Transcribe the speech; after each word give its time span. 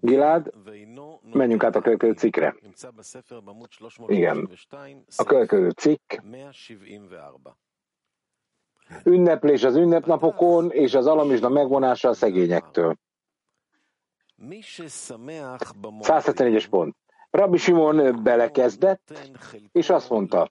Gilad, 0.00 0.52
menjünk 1.32 1.64
át 1.64 1.76
a 1.76 1.80
következő 1.80 2.12
cikkre. 2.12 2.56
Igen. 4.06 4.50
A 5.16 5.24
következő 5.24 5.70
cikk. 5.70 6.12
Ünneplés 9.04 9.64
az 9.64 9.76
ünnepnapokon 9.76 10.70
és 10.70 10.94
az 10.94 11.06
alamizsna 11.06 11.48
megvonása 11.48 12.08
a 12.08 12.14
szegényektől. 12.14 12.96
174-es 16.00 16.66
pont. 16.70 16.96
Rabbi 17.30 17.56
Simon 17.56 18.22
belekezdett, 18.22 19.12
és 19.72 19.90
azt 19.90 20.10
mondta, 20.10 20.50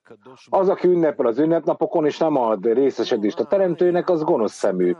az, 0.50 0.68
aki 0.68 0.86
ünnepel 0.86 1.26
az 1.26 1.38
ünnepnapokon, 1.38 2.06
és 2.06 2.18
nem 2.18 2.36
ad 2.36 2.64
részesedést 2.64 3.40
a 3.40 3.44
teremtőnek, 3.44 4.08
az 4.08 4.22
gonosz 4.22 4.52
szemű. 4.52 4.94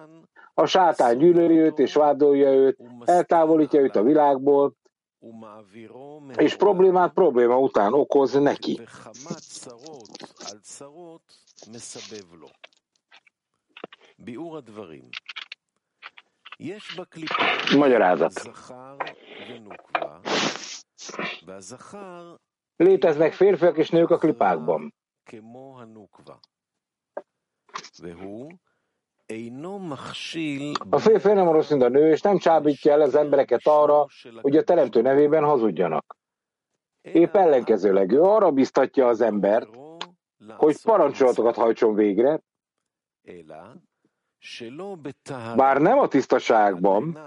A 0.54 0.66
sátán 0.66 1.18
gyűlöli 1.18 1.58
őt, 1.58 1.78
és 1.78 1.94
vádolja 1.94 2.52
őt, 2.52 2.78
eltávolítja 3.04 3.80
őt 3.80 3.96
a 3.96 4.02
világból, 4.02 4.74
és 6.36 6.56
problémát 6.56 7.12
probléma 7.12 7.58
után 7.58 7.92
okoz 7.92 8.32
neki. 8.32 8.80
Magyarázat. 17.76 18.32
Léteznek 22.76 23.32
férfiak 23.32 23.76
és 23.76 23.90
nők 23.90 24.10
a 24.10 24.18
klipákban. 24.18 24.94
A 30.90 30.98
férfi 30.98 31.32
nem 31.32 31.48
rossz, 31.50 31.70
mint 31.70 31.82
a 31.82 31.88
nő, 31.88 32.10
és 32.10 32.20
nem 32.20 32.38
csábítja 32.38 32.92
el 32.92 33.00
az 33.00 33.14
embereket 33.14 33.60
arra, 33.64 34.06
hogy 34.40 34.56
a 34.56 34.62
teremtő 34.62 35.02
nevében 35.02 35.44
hazudjanak. 35.44 36.16
Épp 37.02 37.34
ellenkezőleg 37.34 38.12
ő 38.12 38.22
arra 38.22 38.50
biztatja 38.50 39.08
az 39.08 39.20
embert, 39.20 39.68
hogy 40.56 40.82
parancsolatokat 40.82 41.54
hajtson 41.54 41.94
végre, 41.94 42.40
bár 45.56 45.80
nem 45.80 45.98
a 45.98 46.08
tisztaságban, 46.08 47.18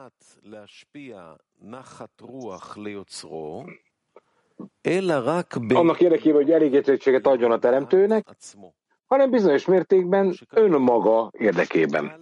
annak 5.78 6.02
érdekében, 6.02 6.42
hogy 6.42 6.52
elégedettséget 6.52 7.28
adjon 7.28 7.52
a 7.52 7.60
teremtőnek, 7.60 8.28
hanem 9.08 9.30
bizonyos 9.30 9.66
mértékben 9.66 10.34
önmaga 10.50 11.30
érdekében. 11.32 12.22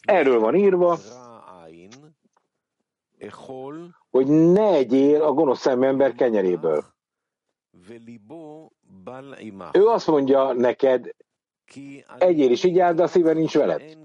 Erről 0.00 0.40
van 0.40 0.54
írva, 0.54 0.98
hogy 4.10 4.26
ne 4.26 4.72
egyél 4.72 5.22
a 5.22 5.32
gonosz 5.32 5.60
szemű 5.60 5.86
ember 5.86 6.14
kenyeréből. 6.14 6.84
Ő 9.72 9.86
azt 9.86 10.06
mondja 10.06 10.52
neked, 10.52 11.14
egyél 12.18 12.50
is 12.50 12.64
így 12.64 12.78
áll, 12.78 12.92
de 12.92 13.02
a 13.02 13.06
szíve 13.06 13.32
nincs 13.32 13.54
veled. 13.54 13.98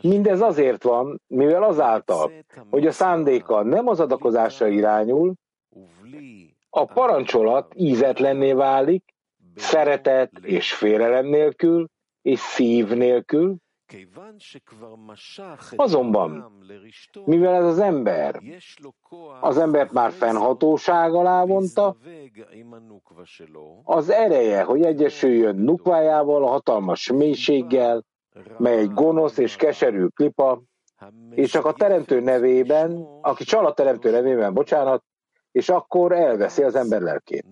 Mindez 0.00 0.40
azért 0.40 0.82
van, 0.82 1.22
mivel 1.26 1.62
azáltal, 1.62 2.32
hogy 2.70 2.86
a 2.86 2.92
szándéka 2.92 3.62
nem 3.62 3.88
az 3.88 4.00
adakozásra 4.00 4.66
irányul, 4.66 5.34
a 6.70 6.84
parancsolat 6.84 7.72
ízetlenné 7.76 8.52
válik, 8.52 9.15
szeretet 9.56 10.38
és 10.42 10.74
félelem 10.74 11.26
nélkül, 11.26 11.86
és 12.22 12.38
szív 12.38 12.88
nélkül, 12.88 13.56
Azonban, 15.76 16.52
mivel 17.24 17.54
ez 17.54 17.64
az 17.64 17.78
ember 17.78 18.42
az 19.40 19.58
embert 19.58 19.92
már 19.92 20.12
fennhatóság 20.12 21.14
alá 21.14 21.44
vonta, 21.44 21.96
az 23.82 24.10
ereje, 24.10 24.62
hogy 24.62 24.82
egyesüljön 24.82 25.56
nukvájával, 25.56 26.44
a 26.44 26.48
hatalmas 26.48 27.10
mélységgel, 27.10 28.04
mely 28.58 28.78
egy 28.78 28.92
gonosz 28.92 29.38
és 29.38 29.56
keserű 29.56 30.06
klipa, 30.06 30.62
és 31.30 31.50
csak 31.50 31.64
a 31.64 31.72
teremtő 31.72 32.20
nevében, 32.20 33.08
aki 33.20 33.44
csal 33.44 33.66
a 33.66 33.72
teremtő 33.72 34.10
nevében, 34.10 34.54
bocsánat, 34.54 35.04
és 35.56 35.68
akkor 35.68 36.12
elveszi 36.12 36.62
az 36.62 36.74
ember 36.74 37.00
lelkét. 37.00 37.44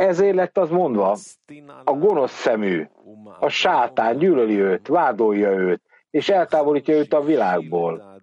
Ezért 0.00 0.34
lett 0.34 0.58
az 0.58 0.70
mondva, 0.70 1.16
a 1.84 1.92
gonosz 1.92 2.32
szemű, 2.32 2.86
a 3.40 3.48
sátán 3.48 4.18
gyűlöli 4.18 4.60
őt, 4.60 4.88
vádolja 4.88 5.50
őt, 5.50 5.82
és 6.10 6.28
eltávolítja 6.28 6.94
őt 6.94 7.12
a 7.12 7.20
világból. 7.20 8.20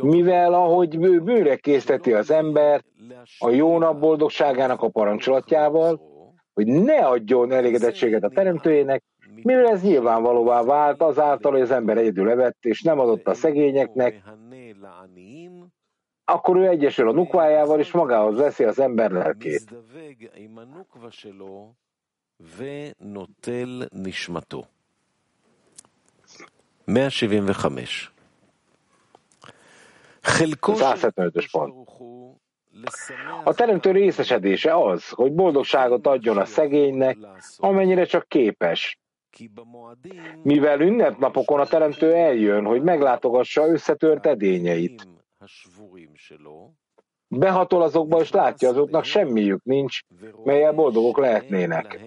Mivel 0.00 0.54
ahogy 0.54 0.98
bőre 0.98 1.56
készteti 1.56 2.12
az 2.12 2.30
ember 2.30 2.84
a 3.38 3.50
jó 3.50 3.78
nap 3.78 3.98
boldogságának 3.98 4.82
a 4.82 4.88
parancsolatjával, 4.88 6.13
hogy 6.54 6.66
ne 6.66 7.06
adjon 7.06 7.52
elégedettséget 7.52 8.24
a 8.24 8.28
teremtőjének, 8.28 9.02
mivel 9.42 9.68
ez 9.68 9.82
nyilvánvalóvá 9.82 10.62
vált 10.62 11.02
azáltal, 11.02 11.52
hogy 11.52 11.60
az 11.60 11.70
ember 11.70 11.98
egyedül 11.98 12.30
evett, 12.30 12.64
és 12.64 12.82
nem 12.82 12.98
adott 12.98 13.28
a 13.28 13.34
szegényeknek, 13.34 14.22
akkor 16.24 16.56
ő 16.56 16.68
egyesül 16.68 17.08
a 17.08 17.12
nukvájával, 17.12 17.78
és 17.78 17.90
magához 17.92 18.36
veszi 18.36 18.64
az 18.64 18.78
ember 18.78 19.10
lelkét. 19.10 19.74
pont. 31.50 31.88
A 33.44 33.54
teremtő 33.54 33.90
részesedése 33.90 34.76
az, 34.76 35.08
hogy 35.08 35.32
boldogságot 35.32 36.06
adjon 36.06 36.38
a 36.38 36.44
szegénynek, 36.44 37.16
amennyire 37.56 38.04
csak 38.04 38.28
képes, 38.28 38.98
mivel 40.42 40.80
ünnepnapokon 40.80 41.60
a 41.60 41.66
teremtő 41.66 42.12
eljön, 42.12 42.64
hogy 42.64 42.82
meglátogassa 42.82 43.66
összetört 43.66 44.26
edényeit. 44.26 45.08
Behatol 47.28 47.82
azokba, 47.82 48.20
és 48.20 48.30
látja, 48.30 48.68
azoknak 48.68 49.04
semmiük 49.04 49.62
nincs, 49.64 50.00
melyel 50.44 50.72
boldogok 50.72 51.18
lehetnének. 51.18 52.00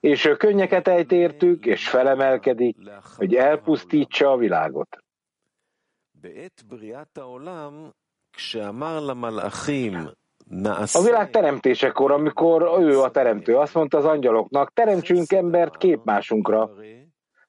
És 0.00 0.24
ő 0.24 0.36
könnyeket 0.36 0.88
ejt 0.88 1.12
értük, 1.12 1.66
és 1.66 1.88
felemelkedik, 1.88 2.76
hogy 3.16 3.34
elpusztítsa 3.34 4.30
a 4.30 4.36
világot. 4.36 4.96
A 10.92 11.02
világ 11.02 11.30
teremtésekor, 11.30 12.10
amikor 12.10 12.78
ő 12.80 13.00
a 13.00 13.10
teremtő, 13.10 13.56
azt 13.56 13.74
mondta 13.74 13.98
az 13.98 14.04
angyaloknak, 14.04 14.72
teremtsünk 14.72 15.32
embert 15.32 15.76
képmásunkra. 15.76 16.70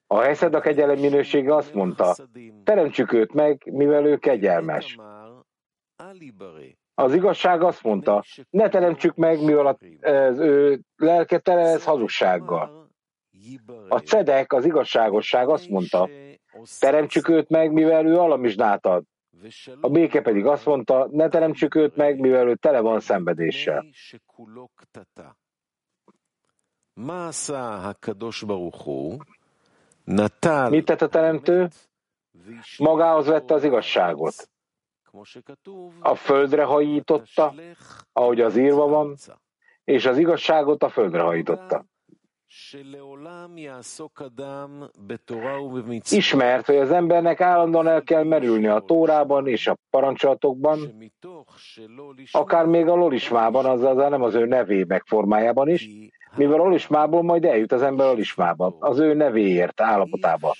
A 0.08 0.20
helyzet 0.20 0.54
a 0.56 0.60
kegyelem 0.60 1.00
minősége 1.00 1.56
azt 1.56 1.74
mondta, 1.74 2.16
teremtsük 2.64 3.14
őt 3.14 3.34
meg, 3.34 3.62
mivel 3.72 4.06
ő 4.06 4.18
kegyelmes. 4.18 4.98
Az 6.94 7.14
igazság 7.14 7.62
azt 7.62 7.84
mondta, 7.84 8.24
ne 8.50 8.70
teremtsük 8.70 9.16
meg, 9.16 9.44
mivel 9.44 9.68
az 10.02 10.40
ő 10.40 10.81
lelke 10.96 11.40
tele 11.40 11.62
ez 11.62 11.84
hazugsággal. 11.84 12.90
A 13.88 14.00
cedek, 14.00 14.54
az 14.54 14.66
igazságosság 14.66 15.50
azt 15.50 15.70
mondta, 15.70 16.10
teremtsük 16.80 17.30
őt 17.30 17.50
meg, 17.50 17.72
mivel 17.72 18.06
ő 18.06 18.18
alamizsnát 18.18 18.86
ad. 18.86 19.04
A 19.82 19.90
béke 19.90 20.22
pedig 20.22 20.46
azt 20.46 20.66
mondta, 20.66 21.08
ne 21.12 21.30
teremtsük 21.30 21.76
őt 21.76 21.96
meg, 21.96 22.19
mivel 22.19 22.48
ő 22.48 22.56
tele 22.56 22.80
van 22.80 23.00
szenvedéssel. 23.00 23.86
Mit 30.69 30.86
tett 30.86 31.02
a 31.02 31.08
teremtő? 31.08 31.69
Magához 32.78 33.25
vette 33.28 33.54
az 33.54 33.64
igazságot. 33.64 34.50
A 36.00 36.16
földre 36.16 36.64
hajította, 36.64 37.54
ahogy 38.14 38.42
az 38.42 38.56
írva 38.57 38.88
van, 38.88 39.16
és 39.84 40.06
az 40.06 40.18
igazságot 40.18 40.84
a 40.84 40.90
földre 40.90 41.22
hajította. 41.22 41.86
Ismert, 46.12 46.65
hogy 46.65 46.75
az 46.75 46.92
embernek 46.92 47.42
állandóan 47.42 47.88
el 47.88 48.03
kell 48.03 48.24
merülni 48.24 48.68
a 48.68 48.80
tórában 48.80 49.48
és 49.48 49.68
a 49.68 49.77
parancsolatokban, 49.89 50.80
akár 52.31 52.65
még 52.65 52.88
a 52.88 52.95
lolismában, 52.95 53.65
azaz 53.65 53.95
nem 53.95 54.21
az 54.21 54.36
ő 54.36 54.45
nevé 54.45 54.83
megformájában 54.88 55.69
is, 55.69 55.89
mivel 56.36 56.59
olismából 56.59 57.24
majd 57.24 57.45
eljut 57.45 57.71
az 57.71 57.81
ember 57.81 58.07
olismába, 58.07 58.75
az 58.80 59.00
ő 59.00 59.13
nevéért 59.13 59.81
állapotába. 59.81 60.56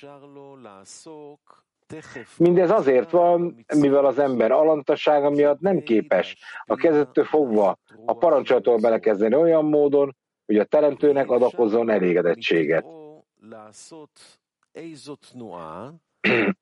Mindez 2.38 2.72
azért 2.72 3.10
van, 3.10 3.66
mivel 3.76 4.06
az 4.06 4.20
ember 4.20 4.52
alantassága 4.52 5.30
miatt 5.30 5.60
nem 5.60 5.80
képes 5.80 6.38
a 6.66 6.76
kezettől 6.76 7.24
fogva 7.24 7.78
a 8.06 8.14
parancsolatól 8.14 8.78
belekezdeni 8.78 9.36
olyan 9.36 9.66
módon, 9.66 10.16
hogy 10.47 10.59
a 10.59 10.65
teremtőnek 10.65 11.31
adakozzon 11.31 11.91
elégedettséget. 11.91 12.85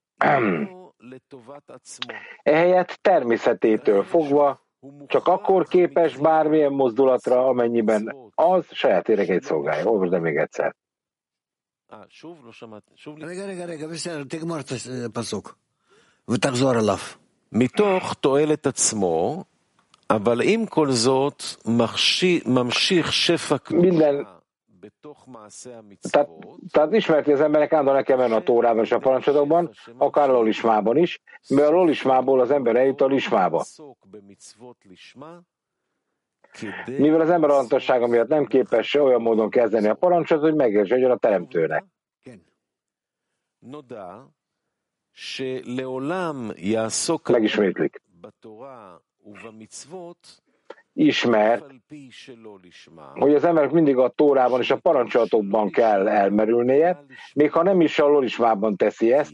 Ehelyett 2.42 2.98
természetétől 3.00 4.02
fogva 4.04 4.62
csak 5.06 5.26
akkor 5.26 5.66
képes 5.69 6.16
bármilyen 6.16 6.72
mozdulatra, 6.72 7.46
amennyiben 7.46 8.16
az 8.34 8.64
saját 8.70 9.08
érdekeit 9.08 9.42
szolgálja. 9.42 9.84
Olvasd 9.84 10.10
de 10.10 10.19
még 10.19 10.36
egyszer. 10.36 10.75
רגע, 13.20 13.44
רגע, 13.46 13.64
רגע, 13.64 13.86
בסדר, 13.86 14.25
תגמור 14.25 14.60
את 14.60 14.72
הפסוק 15.04 15.58
ותחזור 16.28 16.78
אליו. 16.78 16.98
מתוך 17.52 18.14
תועלת 18.14 18.66
עצמו, 18.66 19.44
minden 23.69 24.27
tehát, 26.11 26.29
tehát 26.71 26.94
ismerti 26.94 27.31
az 27.31 27.41
emberek 27.41 27.73
áldának 27.73 28.09
ebben 28.09 28.31
a 28.31 28.44
tórában 28.44 28.83
és 28.83 28.91
a 28.91 29.00
parancsolatokban, 29.00 29.71
akár 29.97 30.29
a 30.29 30.31
lolismában 30.33 30.97
is, 30.97 31.21
mert 31.50 31.67
a 31.67 31.71
lolismából 31.71 32.39
az 32.39 32.51
ember 32.51 32.75
eljut 32.75 33.01
a 33.01 33.06
lismába. 33.06 33.65
Mivel 36.85 37.21
az 37.21 37.29
ember 37.29 37.50
alantossága 37.50 38.07
miatt 38.07 38.27
nem 38.27 38.45
képes 38.45 38.94
olyan 38.94 39.21
módon 39.21 39.50
kezdeni 39.50 39.88
a 39.88 39.94
parancsot, 39.94 40.41
hogy 40.41 40.56
megértsődjön 40.56 41.11
a 41.11 41.17
teremtőnek. 41.17 41.85
Megismétlik 47.33 48.01
ismert, 50.94 51.66
hogy 53.13 53.33
az 53.33 53.44
emberek 53.44 53.71
mindig 53.71 53.98
a 53.98 54.10
tórában 54.10 54.60
és 54.60 54.71
a 54.71 54.77
parancsolatokban 54.77 55.69
kell 55.69 56.07
elmerülnie, 56.07 57.06
még 57.33 57.51
ha 57.51 57.63
nem 57.63 57.81
is 57.81 58.00
a 58.00 58.07
lorismában 58.07 58.75
teszi 58.75 59.13
ezt, 59.13 59.33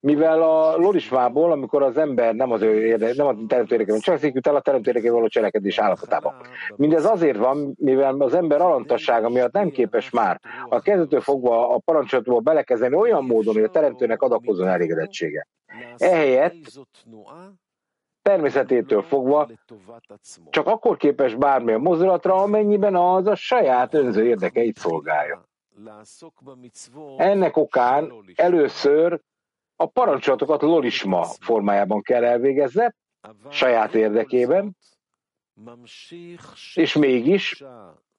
mivel 0.00 0.42
a 0.42 0.76
lorismából, 0.76 1.52
amikor 1.52 1.82
az 1.82 1.96
ember 1.96 2.34
nem 2.34 2.50
az 2.52 2.62
ő 2.62 2.86
érde, 2.86 3.12
nem 3.16 3.26
a 3.26 3.36
teremtő 3.46 3.72
érdekében 3.72 4.00
cselekszik, 4.00 4.34
jut 4.34 4.46
el 4.46 4.56
a 4.56 4.60
teremtő 4.60 4.88
érdekében 4.88 5.14
való 5.14 5.28
cselekedés 5.28 5.78
állapotában. 5.78 6.34
Mindez 6.76 7.04
azért 7.04 7.36
van, 7.36 7.74
mivel 7.78 8.20
az 8.20 8.34
ember 8.34 8.60
alantassága 8.60 9.28
miatt 9.28 9.52
nem 9.52 9.70
képes 9.70 10.10
már 10.10 10.40
a 10.68 10.80
kezdetől 10.80 11.20
fogva 11.20 11.74
a 11.74 11.78
parancsolatból 11.78 12.40
belekezdeni 12.40 12.94
olyan 12.94 13.24
módon, 13.24 13.54
hogy 13.54 13.62
a 13.62 13.70
teremtőnek 13.70 14.22
adakozzon 14.22 14.68
elégedettsége. 14.68 15.46
Ehelyett 15.96 16.78
természetétől 18.28 19.02
fogva 19.02 19.48
csak 20.50 20.66
akkor 20.66 20.96
képes 20.96 21.34
bármilyen 21.34 21.80
mozdulatra, 21.80 22.34
amennyiben 22.34 22.96
az 22.96 23.26
a 23.26 23.34
saját 23.34 23.94
önző 23.94 24.26
érdekeit 24.26 24.76
szolgálja. 24.76 25.48
Ennek 27.16 27.56
okán 27.56 28.12
először 28.34 29.20
a 29.76 29.86
parancsolatokat 29.86 30.62
lolisma 30.62 31.24
formájában 31.24 32.02
kell 32.02 32.24
elvégezze, 32.24 32.94
saját 33.50 33.94
érdekében, 33.94 34.76
és 36.74 36.94
mégis 36.94 37.64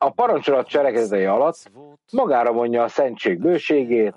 a 0.02 0.10
parancsolat 0.10 0.68
cselekedetei 0.68 1.26
alatt 1.26 1.72
magára 2.12 2.52
vonja 2.52 2.84
a 2.84 2.88
szentség 2.88 3.40
bőségét, 3.40 4.16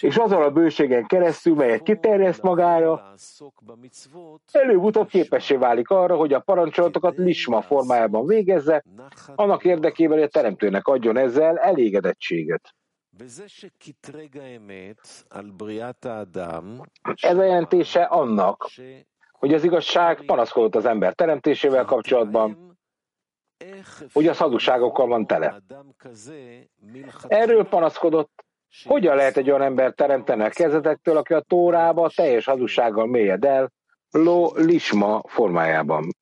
és 0.00 0.16
azon 0.16 0.42
a 0.42 0.50
bőségen 0.50 1.06
keresztül, 1.06 1.54
melyet 1.54 1.82
kiterjeszt 1.82 2.42
magára, 2.42 3.12
előbb-utóbb 4.52 5.08
képessé 5.08 5.54
válik 5.54 5.90
arra, 5.90 6.16
hogy 6.16 6.32
a 6.32 6.40
parancsolatokat 6.40 7.16
lisma 7.16 7.62
formájában 7.62 8.26
végezze, 8.26 8.84
annak 9.34 9.64
érdekében, 9.64 10.16
hogy 10.16 10.26
a 10.26 10.28
teremtőnek 10.28 10.86
adjon 10.86 11.16
ezzel 11.16 11.58
elégedettséget. 11.58 12.74
Ez 17.20 17.36
a 17.36 17.42
jelentése 17.42 18.02
annak, 18.02 18.70
hogy 19.32 19.54
az 19.54 19.64
igazság 19.64 20.24
panaszkodott 20.24 20.74
az 20.74 20.84
ember 20.84 21.14
teremtésével 21.14 21.84
kapcsolatban, 21.84 22.68
hogy 24.12 24.26
a 24.26 24.34
hazugságokkal 24.34 25.06
van 25.06 25.26
tele. 25.26 25.62
Erről 27.26 27.68
panaszkodott, 27.68 28.44
hogyan 28.84 29.16
lehet 29.16 29.36
egy 29.36 29.50
olyan 29.50 29.62
ember 29.62 29.94
teremteni 29.94 30.42
a 30.42 30.48
kezetektől, 30.48 31.16
aki 31.16 31.34
a 31.34 31.40
tórába 31.40 32.10
teljes 32.14 32.44
hazugsággal 32.44 33.06
mélyed 33.06 33.44
el, 33.44 33.72
lo 34.10 34.52
lisma 34.54 35.22
formájában. 35.26 36.14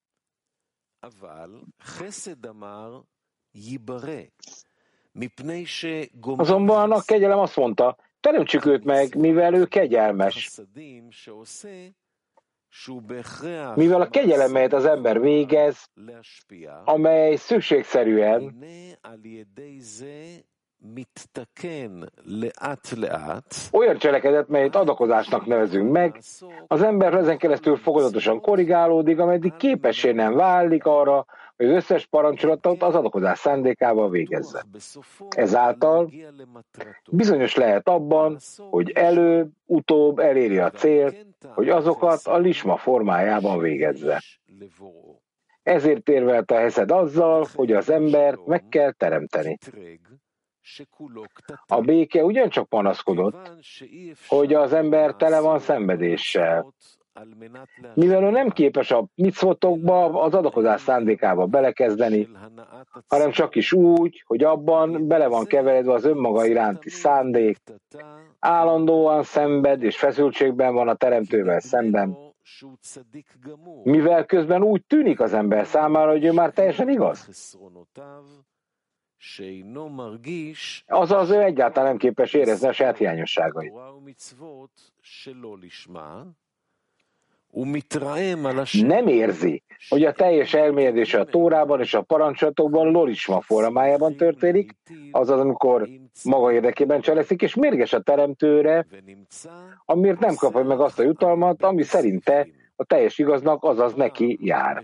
Azonban 6.37 6.93
a 6.93 7.03
kegyelem 7.03 7.38
azt 7.38 7.56
mondta, 7.56 7.97
teremtsük 8.21 8.65
őt 8.65 8.85
meg, 8.85 9.17
mivel 9.17 9.55
ő 9.55 9.67
kegyelmes. 9.67 10.50
Mivel 13.75 14.01
a 14.01 14.09
kegyelem, 14.09 14.51
melyet 14.51 14.73
az 14.73 14.85
ember 14.85 15.21
végez, 15.21 15.91
amely 16.85 17.37
szükségszerűen 17.37 18.65
olyan 23.73 23.99
cselekedet, 23.99 24.49
melyet 24.49 24.77
adakozásnak 24.77 25.47
nevezünk 25.47 25.93
meg, 25.93 26.21
az 26.67 26.83
ember 26.83 27.15
ezen 27.15 27.39
keresztül 27.39 27.77
fokozatosan 27.77 28.41
korrigálódik, 28.41 29.19
ameddig 29.19 29.57
képessé 29.57 30.12
nem 30.12 30.35
válik 30.35 30.85
arra, 30.85 31.27
hogy 31.56 31.67
az 31.67 31.73
összes 31.73 32.06
parancsolatot 32.06 32.82
az 32.82 32.94
adakozás 32.94 33.38
szándékával 33.38 34.11
végezze. 34.11 34.64
Ezáltal 35.29 36.11
bizonyos 37.11 37.55
lehet 37.55 37.88
abban, 37.88 38.38
hogy 38.70 38.91
előbb-utóbb 38.91 40.19
eléri 40.19 40.58
a 40.58 40.70
célt, 40.70 41.26
hogy 41.55 41.69
azokat 41.69 42.26
a 42.26 42.37
lisma 42.37 42.76
formájában 42.76 43.58
végezze. 43.58 44.23
Ezért 45.62 46.08
érvelte 46.08 46.55
a 46.55 46.58
Heszed 46.58 46.91
azzal, 46.91 47.47
hogy 47.55 47.73
az 47.73 47.91
embert 47.91 48.47
meg 48.47 48.69
kell 48.69 48.93
teremteni. 48.93 49.59
A 51.67 51.81
béke 51.81 52.25
ugyancsak 52.25 52.69
panaszkodott, 52.69 53.52
hogy 54.29 54.55
az 54.55 54.73
ember 54.73 55.14
tele 55.14 55.41
van 55.41 55.59
szenvedéssel, 55.59 56.75
mivel 57.95 58.23
ő 58.23 58.31
nem 58.31 58.51
képes 58.51 58.91
a 58.91 59.07
micvotokba, 59.15 60.23
az 60.23 60.35
adakozás 60.35 60.81
szándékába 60.81 61.47
belekezdeni, 61.47 62.29
hanem 63.07 63.31
csak 63.31 63.55
is 63.55 63.73
úgy, 63.73 64.23
hogy 64.26 64.45
abban 64.45 65.07
bele 65.07 65.26
van 65.26 65.45
keveredve 65.45 65.93
az 65.93 66.05
önmaga 66.05 66.47
iránti 66.47 66.90
szándék, 66.90 67.59
állandóan 68.38 69.23
szenved 69.23 69.83
és 69.83 69.99
feszültségben 69.99 70.75
van 70.75 70.88
a 70.88 70.95
teremtővel 70.95 71.61
szemben, 71.61 72.17
mivel 73.83 74.25
közben 74.25 74.62
úgy 74.62 74.85
tűnik 74.87 75.21
az 75.21 75.33
ember 75.33 75.67
számára, 75.67 76.11
hogy 76.11 76.25
ő 76.25 76.33
már 76.33 76.50
teljesen 76.52 76.88
igaz. 76.88 77.29
Azaz 80.87 81.31
ő 81.31 81.40
egyáltalán 81.43 81.88
nem 81.88 81.99
képes 81.99 82.35
érezni 82.35 82.69
a 82.69 82.73
saját 82.73 82.97
hiányosságait. 82.97 83.73
Nem 88.83 89.07
érzi, 89.07 89.63
hogy 89.89 90.05
a 90.05 90.13
teljes 90.13 90.55
elmérdése 90.55 91.21
a 91.21 91.25
Tórában 91.25 91.81
és 91.81 91.95
a 91.95 92.03
parancsolatokban 92.03 92.91
lorisma 92.91 93.41
formájában 93.41 94.17
történik, 94.17 94.73
azaz 95.11 95.41
amikor 95.41 95.89
maga 96.25 96.53
érdekében 96.53 97.01
cselekszik, 97.01 97.43
és 97.43 97.55
mérges 97.55 97.93
a 97.93 98.01
teremtőre, 98.01 98.87
amiért 99.85 100.19
nem 100.19 100.35
kapja 100.35 100.65
meg 100.65 100.81
azt 100.81 100.99
a 100.99 101.03
jutalmat, 101.03 101.63
ami 101.63 101.83
szerinte 101.83 102.49
a 102.77 102.85
teljes 102.85 103.19
igaznak, 103.19 103.65
azaz 103.65 103.95
neki 103.95 104.39
jár. 104.43 104.83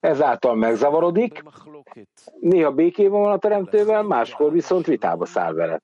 Ezáltal 0.00 0.54
megzavarodik, 0.54 1.42
néha 2.40 2.72
békében 2.72 3.20
van 3.20 3.32
a 3.32 3.38
teremtővel, 3.38 4.02
máskor 4.02 4.52
viszont 4.52 4.86
vitába 4.86 5.26
száll 5.26 5.52
vele. 5.52 5.82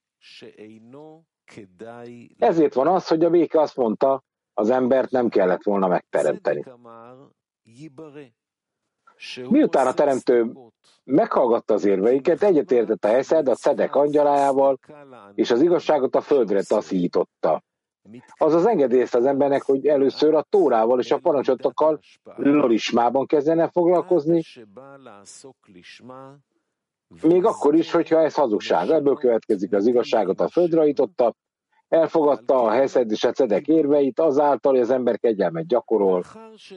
Ezért 2.38 2.74
van 2.74 2.86
az, 2.86 3.08
hogy 3.08 3.24
a 3.24 3.30
béke 3.30 3.60
azt 3.60 3.76
mondta, 3.76 4.22
az 4.54 4.70
embert 4.70 5.10
nem 5.10 5.28
kellett 5.28 5.62
volna 5.62 5.86
megteremteni. 5.88 6.64
Miután 9.48 9.86
a 9.86 9.92
teremtő 9.92 10.52
meghallgatta 11.04 11.74
az 11.74 11.84
érveiket, 11.84 12.42
egyetértett 12.42 13.04
a 13.04 13.08
Heszed 13.08 13.48
a 13.48 13.54
Szedek 13.54 13.94
angyalájával, 13.94 14.78
és 15.34 15.50
az 15.50 15.62
igazságot 15.62 16.14
a 16.14 16.20
földre 16.20 16.62
taszította. 16.62 17.62
az 18.38 18.66
engedélyezte 18.66 19.18
az 19.18 19.26
embernek, 19.26 19.62
hogy 19.62 19.86
először 19.86 20.34
a 20.34 20.42
tórával 20.42 21.00
és 21.00 21.10
a 21.10 21.18
parancsatokkal 21.18 22.00
lorismában 22.36 23.26
kezdene 23.26 23.68
foglalkozni, 23.68 24.42
még 27.22 27.44
akkor 27.44 27.74
is, 27.74 27.90
hogyha 27.90 28.20
ez 28.20 28.34
hazugság. 28.34 28.90
Ebből 28.90 29.14
következik 29.14 29.72
az 29.72 29.86
igazságot 29.86 30.40
a 30.40 30.48
földre 30.48 30.80
ajtotta, 30.80 31.34
elfogadta 31.92 32.62
a 32.62 32.70
helyzet 32.70 33.10
és 33.10 33.24
a 33.24 33.32
cedek 33.32 33.66
érveit 33.66 34.20
azáltal, 34.20 34.72
hogy 34.72 34.80
az 34.80 34.90
ember 34.90 35.18
kegyelmet 35.18 35.66
gyakorol, 35.66 36.22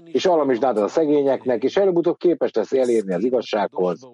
és 0.05 0.25
alamizsnád 0.25 0.77
a 0.77 0.87
szegényeknek, 0.87 1.63
és 1.63 1.77
előbb-utóbb 1.77 2.17
képes 2.17 2.51
lesz 2.51 2.71
elérni 2.71 3.13
az 3.13 3.23
igazsághoz. 3.23 4.09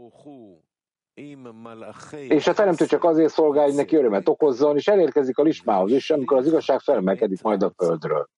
És 2.11 2.47
a 2.47 2.53
teremtő 2.53 2.85
csak 2.85 3.03
azért 3.03 3.31
szolgál, 3.33 3.65
hogy 3.65 3.75
neki 3.75 3.95
örömet 3.95 4.27
okozzon, 4.27 4.75
és 4.75 4.87
elérkezik 4.87 5.37
a 5.37 5.43
lismához 5.43 5.91
is, 5.91 6.09
amikor 6.09 6.37
az 6.37 6.47
igazság 6.47 6.79
felmelkedik 6.79 7.41
majd 7.41 7.63
a 7.63 7.71
földről. 7.77 8.29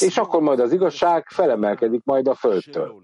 És 0.00 0.16
akkor 0.18 0.42
majd 0.42 0.60
az 0.60 0.72
igazság 0.72 1.26
felemelkedik 1.28 2.04
majd 2.04 2.28
a 2.28 2.34
földtől. 2.34 3.02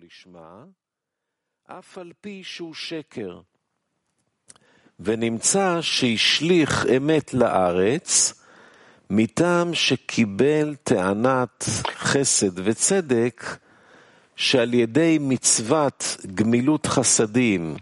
ונמצא 5.00 5.78
שהשליך 5.82 6.86
אמת 6.98 7.34
לארץ, 7.34 8.34
מטעם 9.10 9.74
שקיבל 9.74 10.76
טענת 10.84 11.64
חסד 11.98 12.60
וצדק, 12.64 13.44
שעל 14.36 14.74
ידי 14.74 15.18
מצוות 15.22 16.18
גמילות 16.36 16.86
חסדים 16.86 17.76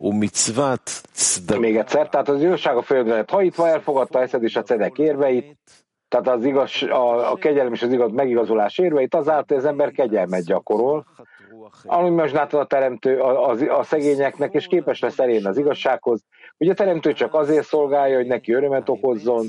ומצוות 0.00 1.02
צדק... 1.12 1.56
Még 1.56 1.76
egyszer, 1.76 2.08
tehát 2.08 2.28
az 2.28 2.42
igazság 2.42 2.76
a 2.76 2.82
földre 2.82 3.24
hajtva 3.28 3.68
elfogadta 3.68 4.22
eszed 4.22 4.42
és 4.42 4.56
a 4.56 4.62
cedek 4.62 4.98
érveit, 4.98 5.56
tehát 6.08 6.28
az 6.28 6.44
igaz, 6.44 6.82
a, 6.82 7.32
a 7.32 7.36
kegyelem 7.36 7.72
és 7.72 7.82
az 7.82 7.92
igaz 7.92 8.10
megigazolás 8.12 8.78
érveit 8.78 9.14
azáltal, 9.14 9.56
hogy 9.56 9.56
az 9.56 9.64
ember 9.64 9.90
kegyelmet 9.90 10.44
gyakorol, 10.44 11.06
most 12.11 12.35
a 12.53 12.65
teremtő 12.65 13.19
a, 13.19 13.49
a, 13.49 13.77
a 13.79 13.83
szegényeknek, 13.83 14.53
és 14.53 14.67
képes 14.67 14.99
lesz 14.99 15.19
elérni 15.19 15.47
az 15.47 15.57
igazsághoz, 15.57 16.25
Ugye 16.57 16.71
a 16.71 16.75
teremtő 16.75 17.13
csak 17.13 17.33
azért 17.33 17.65
szolgálja, 17.65 18.15
hogy 18.15 18.27
neki 18.27 18.53
örömet 18.53 18.89
okozzon, 18.89 19.47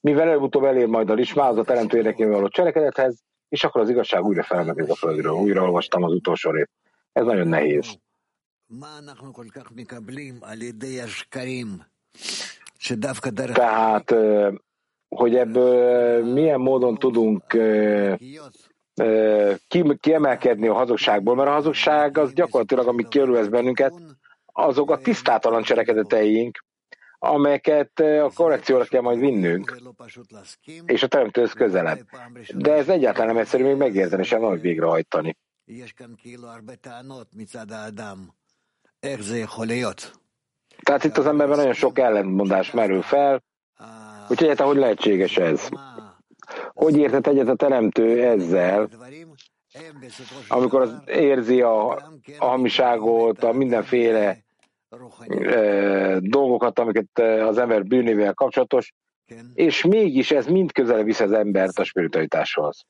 mivel 0.00 0.28
előbb-utóbb 0.28 0.64
elér 0.64 0.86
majd 0.86 1.10
a 1.10 1.14
lismához 1.14 1.58
a 1.58 1.64
teremtő 1.64 1.96
érdekében 1.96 2.32
való 2.32 2.48
cselekedethez, 2.48 3.22
és 3.48 3.64
akkor 3.64 3.80
az 3.80 3.88
igazság 3.88 4.24
újra 4.24 4.42
felmegy 4.42 4.90
a 4.90 4.94
földről. 4.94 5.32
Újra 5.32 5.62
olvastam 5.62 6.02
az 6.02 6.12
utolsó 6.12 6.50
rét. 6.50 6.70
Ez 7.12 7.24
nagyon 7.24 7.48
nehéz. 7.48 7.98
Tehát, 13.52 14.14
hogy 15.08 15.36
ebből 15.36 16.24
milyen 16.32 16.60
módon 16.60 16.94
tudunk 16.94 17.44
kiemelkedni 20.00 20.68
a 20.68 20.74
hazugságból, 20.74 21.34
mert 21.34 21.48
a 21.48 21.52
hazugság 21.52 22.18
az 22.18 22.32
gyakorlatilag, 22.32 22.88
ami 22.88 23.08
körülvesz 23.08 23.46
bennünket, 23.46 23.92
azok 24.46 24.90
a 24.90 24.98
tisztátalan 24.98 25.62
cselekedeteink, 25.62 26.64
amelyeket 27.18 28.00
a 28.00 28.30
korrekcióra 28.34 28.84
kell 28.84 29.00
majd 29.00 29.18
vinnünk, 29.18 29.76
és 30.86 31.02
a 31.02 31.06
teremtőhöz 31.06 31.52
közelebb. 31.52 32.06
De 32.54 32.72
ez 32.72 32.88
egyáltalán 32.88 33.26
nem 33.26 33.36
egyszerű 33.36 33.64
még 33.64 33.76
megérteni, 33.76 34.22
sem 34.22 34.40
nagy 34.40 34.60
végrehajtani. 34.60 35.36
Tehát 40.82 41.04
itt 41.04 41.18
az 41.18 41.26
emberben 41.26 41.56
nagyon 41.56 41.72
sok 41.72 41.98
ellentmondás 41.98 42.70
merül 42.70 43.02
fel, 43.02 43.42
úgyhogy 44.20 44.42
egyáltalán 44.42 44.72
hogy 44.72 44.80
lehetséges 44.80 45.36
ez? 45.36 45.68
Hogy 46.72 46.96
értett 46.96 47.26
egyet 47.26 47.48
a 47.48 47.54
teremtő 47.54 48.24
ezzel, 48.24 48.88
amikor 50.48 50.80
az 50.80 51.02
érzi 51.06 51.60
a, 51.60 51.90
a 52.38 52.46
hamiságot, 52.46 53.42
a 53.42 53.52
mindenféle 53.52 54.44
e, 55.28 56.18
dolgokat, 56.20 56.78
amiket 56.78 57.18
az 57.46 57.58
ember 57.58 57.84
bűnével 57.84 58.34
kapcsolatos, 58.34 58.92
és 59.54 59.84
mégis 59.84 60.30
ez 60.30 60.46
mind 60.46 60.72
közel 60.72 61.02
visz 61.02 61.20
az 61.20 61.32
embert 61.32 61.78
a 61.78 61.84
spiritualitáshoz. 61.84 62.86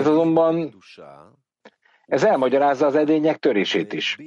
Ez 0.00 0.06
azonban 0.06 0.76
ez 2.12 2.24
elmagyarázza 2.24 2.86
az 2.86 2.96
edények 2.96 3.36
törését 3.36 3.92
is. 3.92 4.18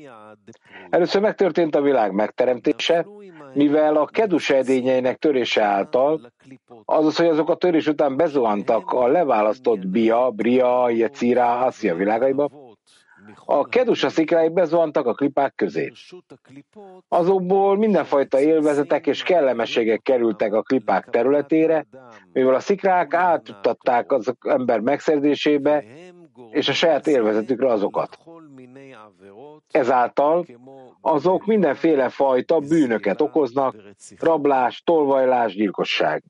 Először 0.90 1.22
megtörtént 1.22 1.76
a 1.76 1.82
világ 1.82 2.12
megteremtése, 2.12 3.06
mivel 3.54 3.96
a 3.96 4.06
kedus 4.06 4.50
edényeinek 4.50 5.18
törése 5.18 5.64
által, 5.64 6.32
azaz, 6.86 7.18
hogy 7.18 7.28
azok 7.28 7.50
a 7.50 7.56
törés 7.56 7.88
után 7.88 8.16
bezuhantak 8.18 8.92
a 8.92 9.08
leválasztott 9.08 9.88
Bia, 9.88 10.30
Bria, 10.30 10.90
Jecira, 10.90 11.60
Aszia 11.60 11.96
világaiba, 11.96 12.50
a 13.46 13.66
kedusa 13.66 14.10
szikrái 14.10 14.50
bezuhantak 14.50 15.06
a 15.06 15.14
klipák 15.14 15.56
közé. 15.56 15.92
Azokból 17.08 17.78
mindenfajta 17.78 18.40
élvezetek 18.40 19.08
és 19.08 19.24
kellemességek 19.24 20.02
kerültek 20.02 20.54
a 20.54 20.62
klipák 20.62 21.06
területére, 21.06 21.86
mivel 22.34 22.54
a 22.54 22.60
szikrák 22.60 23.14
átuttatták 23.14 24.12
az 24.12 24.34
ember 24.42 24.80
megszerzésébe, 24.80 25.84
és 26.52 26.70
a 26.70 26.74
saját 26.74 27.08
élvezetükre 27.08 27.72
azokat. 27.72 28.20
Ezáltal 29.72 30.46
azok 31.02 31.46
mindenféle 31.46 32.10
fajta 32.10 32.60
bűnöket 32.60 33.22
okoznak, 33.22 33.76
rablás, 34.20 34.82
tolvajlás, 34.84 35.54
gyilkosság. 35.54 36.24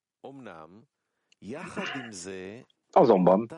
Azonban 2.92 3.50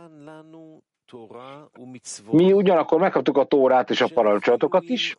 mi 2.31 2.53
ugyanakkor 2.53 2.99
megkaptuk 2.99 3.37
a 3.37 3.43
tórát 3.43 3.89
és 3.89 4.01
a 4.01 4.07
parancsolatokat 4.13 4.83
is, 4.83 5.17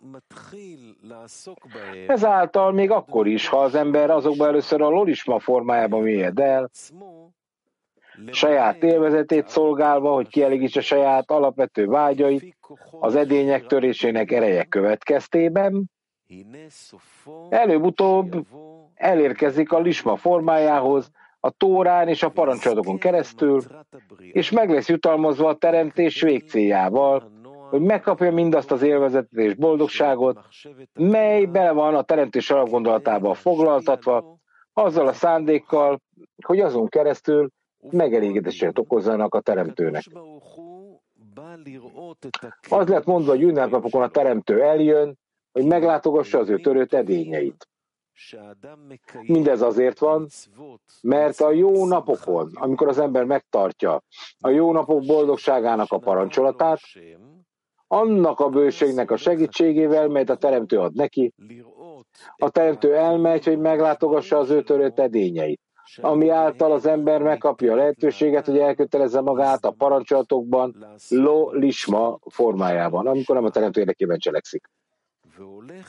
ezáltal 2.06 2.72
még 2.72 2.90
akkor 2.90 3.26
is, 3.26 3.48
ha 3.48 3.62
az 3.62 3.74
ember 3.74 4.10
azokba 4.10 4.46
először 4.46 4.82
a 4.82 4.88
lolisma 4.88 5.38
formájában 5.38 6.02
mélyed 6.02 6.38
el, 6.38 6.70
saját 8.26 8.82
élvezetét 8.82 9.48
szolgálva, 9.48 10.14
hogy 10.14 10.28
kielégítse 10.28 10.80
saját 10.80 11.30
alapvető 11.30 11.86
vágyait 11.86 12.56
az 12.90 13.14
edények 13.14 13.66
törésének 13.66 14.30
ereje 14.30 14.64
következtében, 14.64 15.90
előbb-utóbb 17.48 18.46
elérkezik 18.94 19.72
a 19.72 19.78
lisma 19.78 20.16
formájához, 20.16 21.10
a 21.40 21.50
tórán 21.50 22.08
és 22.08 22.22
a 22.22 22.30
parancsolatokon 22.30 22.98
keresztül, 22.98 23.62
és 24.18 24.50
meg 24.50 24.70
lesz 24.70 24.88
jutalmazva 24.88 25.48
a 25.48 25.56
teremtés 25.56 26.20
végcéljával, 26.20 27.30
hogy 27.70 27.80
megkapja 27.80 28.32
mindazt 28.32 28.70
az 28.70 28.82
élvezetet 28.82 29.38
és 29.38 29.54
boldogságot, 29.54 30.38
mely 30.94 31.44
bele 31.44 31.72
van 31.72 31.94
a 31.94 32.02
teremtés 32.02 32.50
alapgondolatába 32.50 33.34
foglaltatva, 33.34 34.38
azzal 34.72 35.06
a 35.06 35.12
szándékkal, 35.12 36.00
hogy 36.44 36.60
azon 36.60 36.88
keresztül 36.88 37.48
megelégedését 37.92 38.78
okozzanak 38.78 39.34
a 39.34 39.40
teremtőnek. 39.40 40.04
Az 42.68 42.88
lett 42.88 43.04
mondva, 43.04 43.30
hogy 43.30 43.42
ünnepnapokon 43.42 44.02
a 44.02 44.08
teremtő 44.08 44.62
eljön, 44.62 45.18
hogy 45.52 45.66
meglátogassa 45.66 46.38
az 46.38 46.48
ő 46.48 46.58
törőt 46.58 46.94
edényeit. 46.94 47.68
Mindez 49.22 49.62
azért 49.62 49.98
van, 49.98 50.28
mert 51.02 51.40
a 51.40 51.50
jó 51.50 51.86
napokon, 51.86 52.50
amikor 52.54 52.88
az 52.88 52.98
ember 52.98 53.24
megtartja 53.24 54.02
a 54.40 54.48
jó 54.48 54.72
napok 54.72 55.04
boldogságának 55.04 55.92
a 55.92 55.98
parancsolatát, 55.98 56.80
annak 57.86 58.40
a 58.40 58.48
bőségnek 58.48 59.10
a 59.10 59.16
segítségével, 59.16 60.08
melyet 60.08 60.30
a 60.30 60.36
teremtő 60.36 60.78
ad 60.78 60.94
neki, 60.94 61.32
a 62.36 62.50
teremtő 62.50 62.94
elmegy, 62.94 63.44
hogy 63.44 63.58
meglátogassa 63.58 64.38
az 64.38 64.50
ő 64.50 64.62
törött 64.62 64.98
edényeit 64.98 65.60
ami 65.96 66.28
által 66.28 66.72
az 66.72 66.86
ember 66.86 67.22
megkapja 67.22 67.72
a 67.72 67.76
lehetőséget, 67.76 68.46
hogy 68.46 68.58
elkötelezze 68.58 69.20
magát 69.20 69.64
a 69.64 69.74
parancsolatokban, 69.78 70.86
lo 71.08 71.50
lisma 71.52 72.18
formájában, 72.30 73.06
amikor 73.06 73.34
nem 73.34 73.44
a 73.44 73.50
teremtő 73.50 73.80
érdekében 73.80 74.18
cselekszik. 74.18 74.70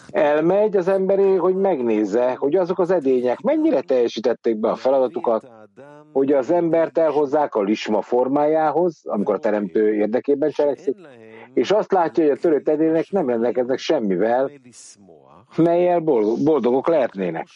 Elmegy 0.10 0.78
az 0.78 0.88
emberé, 0.88 1.36
hogy 1.36 1.56
megnézze, 1.56 2.36
hogy 2.36 2.56
azok 2.56 2.80
az 2.80 2.92
edények 2.92 3.40
mennyire 3.40 3.82
teljesítették 3.82 4.58
be 4.58 4.70
a 4.70 4.76
feladatukat, 4.76 5.52
hogy 6.12 6.32
az 6.32 6.52
embert 6.52 6.98
elhozzák 6.98 7.56
a 7.56 7.62
lisma 7.62 8.02
formájához, 8.02 9.02
amikor 9.04 9.36
a 9.36 9.40
teremtő 9.40 9.94
érdekében 9.94 10.50
cselekszik, 10.50 10.96
és 11.54 11.72
azt 11.72 11.92
látja, 11.92 12.24
hogy 12.24 12.32
a 12.32 12.40
törött 12.40 12.70
edények 12.70 13.12
nem 13.12 13.30
rendelkeznek 13.30 13.78
semmivel, 13.78 14.52
melyel 15.56 16.00
boldogok 16.00 16.88
lehetnének. 16.88 17.48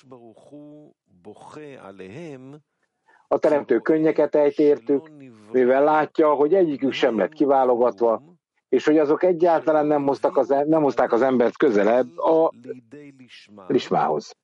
A 3.28 3.38
teremtő 3.38 3.80
könnyeket 3.80 4.36
ejtértük, 4.36 5.12
mivel 5.52 5.84
látja, 5.84 6.34
hogy 6.34 6.54
egyikük 6.54 6.92
sem 6.92 7.18
lett 7.18 7.34
kiválogatva, 7.34 8.24
és 8.70 8.86
hogy 8.86 8.98
azok 8.98 9.24
egyáltalán 9.24 9.86
nem 9.86 10.06
hoztak 10.06 10.38
az, 10.38 10.48
nem 10.48 10.82
hozták 10.82 11.12
az 11.12 11.22
embert 11.22 11.58
közelebb 11.58 12.18
a 12.18 12.52
lismához. 13.68 14.36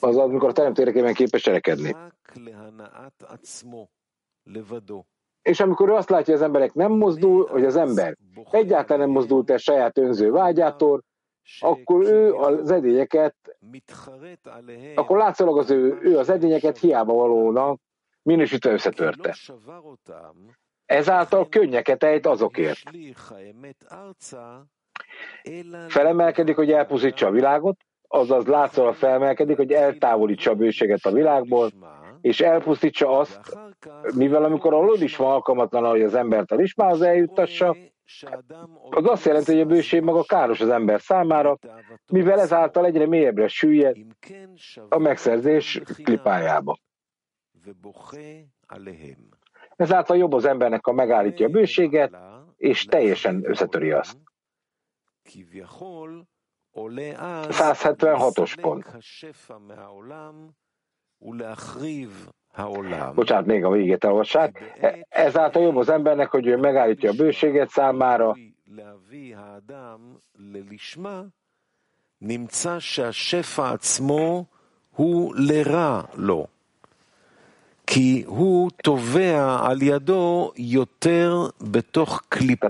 Azaz, 0.00 0.28
amikor 0.28 0.48
a 0.48 0.52
teremtő 0.52 0.80
érdekében 0.80 1.14
képes 1.14 1.42
cselekedni. 1.42 1.96
És 5.42 5.60
amikor 5.60 5.88
ő 5.88 5.92
azt 5.92 6.10
látja, 6.10 6.32
hogy 6.34 6.42
az 6.42 6.48
emberek 6.48 6.74
nem 6.74 6.92
mozdul, 6.92 7.46
hogy 7.46 7.64
az 7.64 7.76
ember 7.76 8.16
egyáltalán 8.50 9.02
nem 9.02 9.10
mozdult 9.10 9.50
el 9.50 9.56
saját 9.56 9.98
önző 9.98 10.30
vágyától, 10.30 11.02
akkor 11.60 12.04
ő 12.04 12.34
az 12.34 12.70
edényeket, 12.70 13.34
akkor 14.94 15.16
látszólag 15.16 15.58
az 15.58 15.70
ő, 15.70 15.98
ő 16.02 16.18
az 16.18 16.30
edényeket 16.30 16.78
hiába 16.78 17.12
valónak 17.12 17.80
minősítve 18.22 18.72
összetörte. 18.72 19.36
Ezáltal 20.86 21.48
könnyeket 21.48 22.02
ejt 22.02 22.26
azokért. 22.26 22.82
Felemelkedik, 25.88 26.56
hogy 26.56 26.72
elpusztítsa 26.72 27.26
a 27.26 27.30
világot, 27.30 27.76
azaz 28.08 28.46
látszólag 28.46 28.94
felmelkedik, 28.94 29.56
hogy 29.56 29.72
eltávolítsa 29.72 30.50
a 30.50 30.54
bőséget 30.54 31.04
a 31.04 31.12
világból, 31.12 31.70
és 32.20 32.40
elpusztítsa 32.40 33.18
azt, 33.18 33.58
mivel 34.14 34.44
amikor 34.44 34.74
a 34.74 34.80
lod 34.80 35.02
is 35.02 35.16
van 35.16 35.30
alkalmatlan, 35.30 35.84
hogy 35.84 36.02
az 36.02 36.14
embert 36.14 36.52
a 36.52 36.56
lismához 36.56 37.02
eljuttassa, 37.02 37.76
az 38.90 39.06
azt 39.06 39.24
jelenti, 39.24 39.52
hogy 39.52 39.60
a 39.60 39.64
bőség 39.64 40.02
maga 40.02 40.22
káros 40.22 40.60
az 40.60 40.68
ember 40.68 41.00
számára, 41.00 41.58
mivel 42.12 42.40
ezáltal 42.40 42.84
egyre 42.84 43.06
mélyebbre 43.06 43.48
süllyed 43.48 43.96
a 44.88 44.98
megszerzés 44.98 45.80
klipájába. 45.84 46.78
Ezáltal 49.76 50.16
jobb 50.16 50.32
az 50.32 50.44
embernek, 50.44 50.84
ha 50.84 50.92
megállítja 50.92 51.46
a 51.46 51.50
bőséget, 51.50 52.16
és 52.56 52.84
teljesen 52.84 53.50
összetöri 53.50 53.90
azt. 53.90 54.16
176-os 57.50 58.56
pont. 58.60 58.96
Bocsánat, 63.15 63.45
még 63.45 63.63
a 63.63 63.69
végét 63.69 64.03
elolvassák. 64.03 64.77
Ezáltal 65.09 65.61
jobb 65.61 65.75
az 65.75 65.89
embernek, 65.89 66.29
hogy 66.29 66.47
ő 66.47 66.57
megállítja 66.57 67.09
a 67.09 67.13
bőséget 67.13 67.69
számára, 67.69 68.35
נמצא 72.21 72.79
שהשפע 72.79 73.69
עצמו 73.69 74.43
הוא 74.95 75.33
לרע 75.35 76.01
לו, 76.15 76.47
כי 77.87 78.23
הוא 78.27 78.71
תובע 78.83 79.59
על 79.63 79.81
ידו 79.81 80.51
יותר 80.57 81.47
בתוך 81.71 82.23
קליפה. 82.29 82.67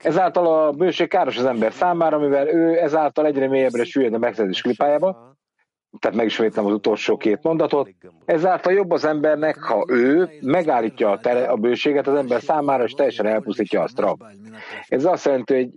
Ezáltal 0.00 0.46
a 0.46 0.72
bőség 0.72 1.08
káros 1.08 1.36
az 1.36 1.44
ember 1.44 1.72
számára, 1.72 2.18
mivel 2.18 2.48
ő 2.48 2.78
ezáltal 2.78 3.26
egyre 3.26 3.48
mélyebbre 3.48 3.84
süllyed 3.84 4.14
a 4.14 4.18
megszerzés 4.18 4.60
klipájába, 4.60 5.29
tehát 5.99 6.17
megismétlem 6.17 6.65
az 6.65 6.73
utolsó 6.73 7.17
két 7.17 7.43
mondatot, 7.43 7.89
ezáltal 8.25 8.73
jobb 8.73 8.91
az 8.91 9.05
embernek, 9.05 9.59
ha 9.59 9.85
ő 9.87 10.29
megállítja 10.41 11.11
a, 11.11 11.19
tere, 11.19 11.45
a 11.45 11.55
bőséget 11.55 12.07
az 12.07 12.15
ember 12.15 12.41
számára, 12.41 12.83
és 12.83 12.91
teljesen 12.91 13.25
elpusztítja 13.25 13.81
azt 13.81 13.99
rab. 13.99 14.23
Ez 14.87 15.05
azt 15.05 15.25
jelenti, 15.25 15.53
hogy 15.53 15.69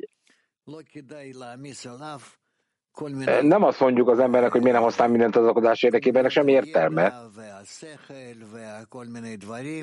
nem 3.42 3.62
azt 3.62 3.80
mondjuk 3.80 4.09
az 4.09 4.18
embernek, 4.18 4.52
hogy 4.52 4.61
miért 4.61 4.76
nem 4.76 4.85
használ 4.85 5.09
mindent 5.09 5.37
az 5.37 5.47
akadás 5.47 5.83
érdekében, 5.83 6.21
ennek 6.21 6.30
sem 6.30 6.49
értelme. 6.49 7.14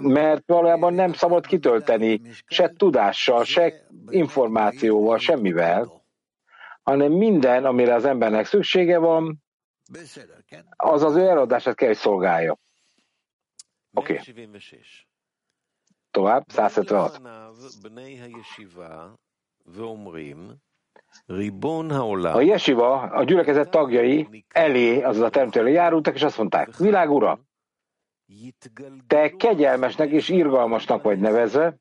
Mert 0.01 0.43
valójában 0.45 0.93
nem 0.93 1.13
szabad 1.13 1.45
kitölteni 1.45 2.21
se 2.45 2.73
tudással, 2.77 3.43
se 3.43 3.87
információval, 4.09 5.17
semmivel, 5.17 6.03
hanem 6.83 7.11
minden, 7.11 7.65
amire 7.65 7.93
az 7.93 8.05
embernek 8.05 8.45
szüksége 8.45 8.97
van, 8.97 9.43
az 10.75 11.03
az 11.03 11.15
ő 11.15 11.27
eladását 11.27 11.75
kell, 11.75 11.87
hogy 11.87 11.97
szolgálja. 11.97 12.57
Oké. 13.93 14.19
Okay. 14.19 14.49
Tovább, 16.11 16.43
176. 16.47 17.21
A 22.33 22.41
jesiva, 22.41 23.01
a 23.01 23.23
gyülekezet 23.23 23.69
tagjai 23.69 24.45
elé, 24.47 25.01
azaz 25.01 25.23
a 25.23 25.29
teremtő 25.29 25.67
járultak, 25.67 26.15
és 26.15 26.23
azt 26.23 26.37
mondták, 26.37 26.77
világ 26.77 27.09
ura, 27.09 27.39
te 29.07 29.29
kegyelmesnek 29.35 30.09
és 30.09 30.29
irgalmasnak 30.29 31.03
vagy 31.03 31.19
nevezve, 31.19 31.75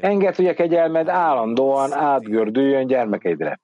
Engedd, 0.00 0.36
hogy 0.36 0.46
a 0.46 0.54
kegyelmed 0.54 1.08
állandóan 1.08 1.92
átgördüljön 1.92 2.86
gyermekeidre. 2.86 3.60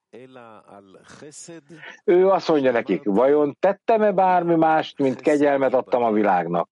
Ő 2.05 2.29
azt 2.29 2.49
mondja 2.49 2.73
nekik, 2.73 3.03
vajon 3.05 3.57
tettem-e 3.61 4.13
bármi 4.13 4.55
mást, 4.55 4.99
mint 4.99 5.21
kegyelmet 5.21 5.75
adtam 5.75 6.03
a 6.03 6.13
világnak? 6.13 6.69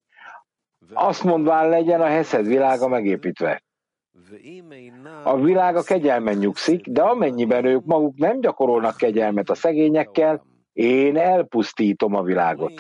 Azt 0.93 1.25
mondván 1.25 1.69
legyen 1.69 2.01
a 2.01 2.07
Heszed 2.07 2.47
világa 2.47 2.89
megépítve. 2.89 3.63
A 5.25 5.37
világ 5.37 5.77
a 5.77 5.83
kegyelmen 5.83 6.37
nyugszik, 6.37 6.87
de 6.87 7.03
amennyiben 7.03 7.65
ők 7.65 7.85
maguk 7.85 8.17
nem 8.17 8.41
gyakorolnak 8.41 8.97
kegyelmet 8.97 9.51
a 9.51 9.55
szegényekkel, 9.55 10.45
én 10.73 11.17
elpusztítom 11.17 12.15
a 12.15 12.23
világot. 12.23 12.73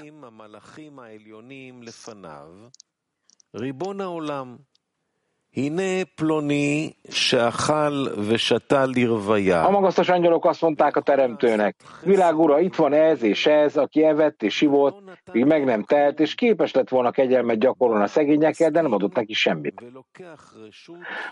A 9.65 9.71
magasztos 9.71 10.09
angyalok 10.09 10.45
azt 10.45 10.61
mondták 10.61 10.97
a 10.97 11.01
teremtőnek, 11.01 11.77
világ 12.03 12.39
ura, 12.39 12.61
itt 12.61 12.75
van 12.75 12.93
ez 12.93 13.23
és 13.23 13.47
ez, 13.47 13.77
aki 13.77 14.05
evett 14.05 14.43
és 14.43 14.61
ivott, 14.61 15.03
míg 15.33 15.45
meg 15.45 15.65
nem 15.65 15.83
telt, 15.83 16.21
és 16.21 16.35
képes 16.35 16.73
lett 16.73 16.89
volna 16.89 17.11
kegyelmet 17.11 17.59
gyakorolni 17.59 18.03
a 18.03 18.07
szegényekkel, 18.07 18.71
de 18.71 18.81
nem 18.81 18.93
adott 18.93 19.15
neki 19.15 19.33
semmit. 19.33 19.83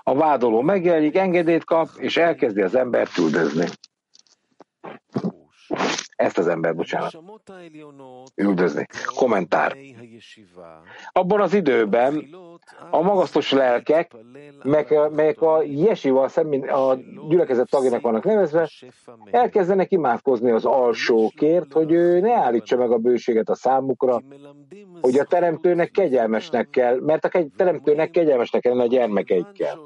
A 0.02 0.14
vádoló 0.14 0.61
megjelenik, 0.61 1.16
engedélyt 1.16 1.64
kap, 1.64 1.88
és 1.96 2.16
elkezdi 2.16 2.61
az 2.61 2.74
embert 2.74 3.18
üldözni. 3.18 3.66
Ezt 6.22 6.38
az 6.38 6.46
ember, 6.46 6.74
bocsánat. 6.74 7.18
Üldözni. 8.35 8.87
Kommentár. 9.14 9.76
Abban 11.12 11.40
az 11.40 11.54
időben 11.54 12.24
a 12.90 13.00
magasztos 13.00 13.52
lelkek, 13.52 14.12
melyek 15.12 15.42
a 15.42 15.62
jesival 15.62 16.28
szemben 16.28 16.61
a 16.61 16.94
gyülekezet 17.28 17.70
tagjának 17.70 18.00
vannak 18.00 18.24
nevezve, 18.24 18.68
elkezdenek 19.30 19.92
imádkozni 19.92 20.50
az 20.50 20.64
alsókért, 20.64 21.72
hogy 21.72 21.92
ő 21.92 22.20
ne 22.20 22.35
állítsa 22.35 22.76
meg 22.76 22.90
a 22.90 22.98
bőséget 22.98 23.48
a 23.48 23.54
számukra, 23.54 24.22
hogy 25.00 25.18
a 25.18 25.24
teremtőnek 25.24 25.90
kegyelmesnek 25.90 26.70
kell, 26.70 27.00
mert 27.00 27.24
a 27.24 27.44
teremtőnek 27.56 28.11
kegyelmesnek 28.11 28.62
kell 28.62 28.80
a 28.80 28.87
gyermekeikkel. 28.87 29.78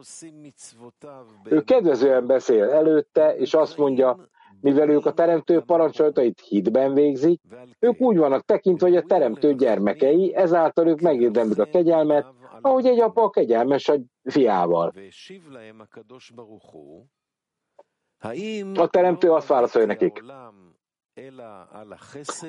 Ő 1.45 1.61
kedvezően 1.61 2.27
beszél 2.27 2.65
előtte, 2.65 3.37
és 3.37 3.55
azt 3.55 3.77
mondja, 3.77 4.29
mivel 4.67 4.91
ők 4.91 5.07
a 5.07 5.13
teremtő 5.13 5.61
parancsolatait 5.61 6.41
hitben 6.41 6.95
végzik, 6.95 7.41
ők 7.79 8.01
úgy 8.01 8.17
vannak 8.17 8.45
tekintve, 8.45 8.89
hogy 8.89 8.97
a 8.97 9.03
teremtő 9.03 9.55
gyermekei, 9.55 10.35
ezáltal 10.35 10.87
ők 10.89 11.01
megérdemlik 11.01 11.59
a 11.59 11.65
kegyelmet, 11.65 12.27
ahogy 12.61 12.87
egy 12.87 13.01
apa 13.01 13.31
kegyelmes 13.31 13.89
a 13.89 13.95
fiával. 14.25 14.93
A 18.75 18.87
teremtő 18.87 19.33
azt 19.33 19.47
válaszolja 19.47 19.87
nekik. 19.87 20.23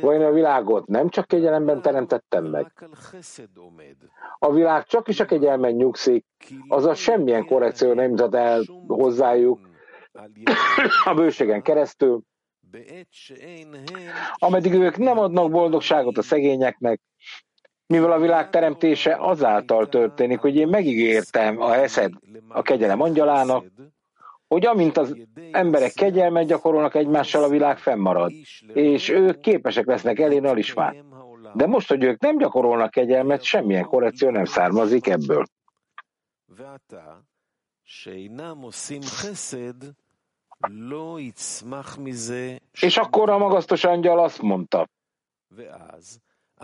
Vajon 0.01 0.23
a 0.23 0.31
világot 0.31 0.87
nem 0.87 1.09
csak 1.09 1.27
kegyelemben 1.27 1.81
teremtettem 1.81 2.45
meg? 2.45 2.89
A 4.39 4.51
világ 4.51 4.85
csak 4.85 5.07
is 5.07 5.19
a 5.19 5.25
kegyelmen 5.25 5.71
nyugszik, 5.71 6.25
azaz 6.67 6.97
semmilyen 6.97 7.45
korrekció 7.45 7.93
nem 7.93 8.09
mutat 8.09 8.35
el 8.35 8.61
hozzájuk, 8.87 9.66
a 11.03 11.13
bőségen 11.13 11.61
keresztül, 11.61 12.21
ameddig 14.33 14.73
ők 14.73 14.97
nem 14.97 15.17
adnak 15.19 15.51
boldogságot 15.51 16.17
a 16.17 16.21
szegényeknek, 16.21 17.01
mivel 17.87 18.11
a 18.11 18.19
világ 18.19 18.49
teremtése 18.49 19.15
azáltal 19.19 19.87
történik, 19.87 20.39
hogy 20.39 20.55
én 20.55 20.67
megígértem 20.67 21.61
a 21.61 21.75
eszed 21.75 22.11
a 22.47 22.61
kegyelem 22.61 23.01
angyalának, 23.01 23.65
hogy 24.47 24.65
amint 24.65 24.97
az 24.97 25.15
emberek 25.51 25.93
kegyelmet 25.93 26.47
gyakorolnak 26.47 26.95
egymással, 26.95 27.43
a 27.43 27.49
világ 27.49 27.77
fennmarad, 27.77 28.31
és 28.73 29.09
ők 29.09 29.39
képesek 29.39 29.85
lesznek 29.85 30.19
elérni 30.19 30.47
a 30.47 30.53
lismát. 30.53 30.95
De 31.53 31.67
most, 31.67 31.87
hogy 31.89 32.03
ők 32.03 32.19
nem 32.19 32.37
gyakorolnak 32.37 32.91
kegyelmet, 32.91 33.43
semmilyen 33.43 33.85
korrekció 33.85 34.29
nem 34.29 34.45
származik 34.45 35.07
ebből. 35.07 35.45
És 42.80 42.96
akkor 42.96 43.30
a 43.30 43.38
magasztos 43.38 43.84
angyal 43.84 44.18
azt 44.18 44.42
mondta, 44.42 44.86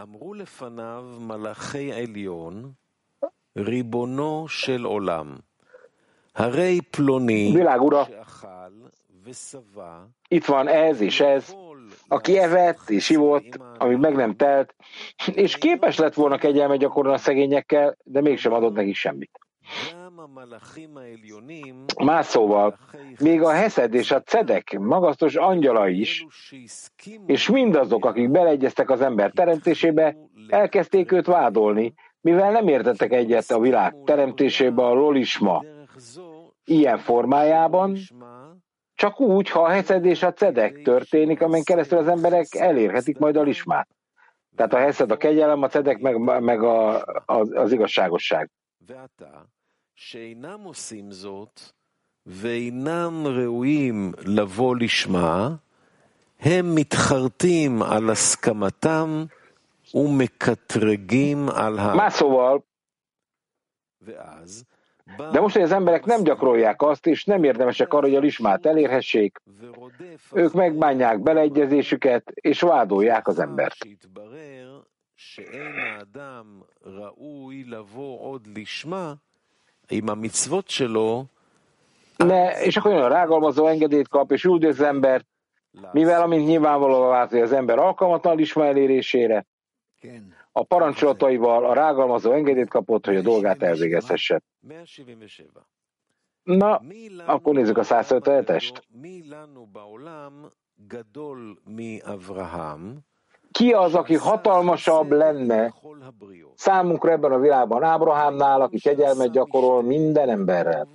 אמרו 0.03 0.35
לפניו 0.35 1.05
מלאכי 1.21 1.93
עליון, 1.93 2.73
ריבונו 3.57 4.49
של 4.49 4.85
עולם, 4.85 5.37
הרי 6.35 6.81
פלוני 6.91 7.55
שאכל 8.07 8.89
Itt 10.29 10.45
van 10.45 10.69
ez 10.69 11.01
és 11.01 11.21
ez, 11.21 11.55
aki 12.09 12.39
evett 12.39 12.91
és 12.91 13.11
ivott, 13.11 13.59
amíg 13.79 13.97
meg 13.97 14.15
nem 14.15 14.37
telt, 14.37 14.75
és 15.27 15.59
képes 15.59 15.99
lett 15.99 16.15
volna 16.15 16.39
kegyelmet 16.39 16.79
gyakorolni 16.79 17.19
a 17.19 17.21
szegényekkel, 17.21 17.97
de 18.05 18.21
mégsem 18.21 18.53
adott 18.53 18.75
nekik 18.75 18.95
semmit. 18.95 19.39
Más 22.04 22.26
szóval, 22.26 22.78
még 23.20 23.42
a 23.42 23.52
Heszed 23.52 23.94
és 23.94 24.12
a 24.12 24.22
Cedek 24.22 24.80
magasztos 24.80 25.36
angyala 25.36 25.88
is, 25.88 26.26
és 27.26 27.50
mindazok, 27.50 28.06
akik 28.06 28.30
beleegyeztek 28.30 28.90
az 28.90 29.02
ember 29.02 29.32
teremtésébe, 29.32 30.16
elkezdték 30.48 31.12
őt 31.12 31.26
vádolni, 31.26 31.94
mivel 32.22 32.52
nem 32.52 32.68
értettek 32.68 33.12
egyet 33.12 33.52
a 33.52 33.60
világ 33.60 33.96
teremtésébe 34.06 34.84
a 34.86 34.94
lolisma 34.94 35.64
ilyen 36.66 36.98
formájában, 36.98 37.98
csak 38.94 39.20
úgy, 39.20 39.50
ha 39.50 39.62
a 39.62 39.70
Heszed 39.70 40.06
és 40.06 40.24
a 40.24 40.34
Cedek 40.34 40.82
történik, 40.82 41.42
amelyen 41.42 41.64
keresztül 41.64 41.98
az 41.98 42.08
emberek 42.08 42.56
elérhetik 42.56 43.18
majd 43.18 43.36
a 43.36 43.42
lismát. 43.42 43.88
Tehát 44.56 44.74
a 44.74 44.78
Heszed 44.78 45.12
a 45.12 45.18
kegyelem, 45.18 45.62
a 45.62 45.68
Cedek 45.68 46.00
meg, 46.00 46.18
meg 46.42 46.64
a, 46.64 47.04
az, 47.26 47.52
az 47.56 47.72
igazságosság. 47.72 48.50
שאינם 49.95 50.61
עושים 50.61 51.13
זאת 51.13 51.61
ואינם 52.27 53.27
ראויים 53.27 54.13
לבוא 54.27 54.77
לשמה, 54.77 55.55
הם 56.41 56.75
מתחרטים 56.75 57.83
על 57.83 58.11
הסכמתם 58.11 59.25
ומקטרגים 59.95 61.49
על 61.49 61.79
ה... 61.79 61.95
Más 61.95 62.15
szóval, 62.15 62.59
ואז 64.01 64.65
de 65.33 65.41
most, 65.41 65.55
hogy 65.55 65.63
az 65.63 65.73
emberek 65.73 66.05
nem 66.05 66.23
gyakorolják 66.23 66.83
azt, 66.83 67.07
és 67.07 67.25
nem 67.25 67.45
érdemesek 67.45 67.93
arra, 67.93 68.07
hogy 68.07 68.15
a 68.15 68.21
lismát 68.21 68.67
elérhessék, 68.67 69.43
ők 70.33 70.53
megbánják 70.53 71.21
beleegyezésüket, 71.21 72.31
és 72.35 72.61
vádolják 72.61 73.29
az 73.29 73.39
embert. 73.39 73.77
ne, 82.18 82.64
és 82.64 82.78
akkor 82.78 82.94
olyan 82.94 83.10
rágalmazó 83.10 83.68
engedélyt 83.68 84.08
kap, 84.08 84.32
és 84.32 84.44
üldöz 84.44 84.80
az 84.80 84.86
embert, 84.86 85.26
mivel 85.92 86.22
amint 86.22 86.48
nyilvánvalóan 86.48 87.10
vált, 87.10 87.30
hogy 87.30 87.42
az 87.42 87.52
ember 87.52 87.78
alkalmatlan 87.78 88.36
lisma 88.36 88.66
elérésére, 88.66 89.46
a 90.52 90.64
parancsolataival 90.64 91.66
a 91.66 91.74
rágalmazó 91.74 92.32
engedélyt 92.32 92.70
kapott, 92.70 93.06
hogy 93.06 93.16
a 93.16 93.22
dolgát 93.22 93.64
elvégezhesse. 93.64 94.42
Na, 96.44 96.82
akkor 97.26 97.54
nézzük 97.54 97.78
a 97.78 97.84
157-est. 97.84 98.82
Ki 103.54 103.72
az, 103.72 103.96
aki 103.96 104.16
hatalmasabb 104.16 105.12
lenne 105.12 105.74
számunkra 106.56 107.12
ebben 107.12 107.32
a 107.32 107.40
világban 107.40 107.84
Ábrahámnál, 107.84 108.62
aki 108.62 108.80
kegyelmet 108.80 109.32
gyakorol 109.32 109.84
minden 109.84 110.30
emberrel? 110.30 110.88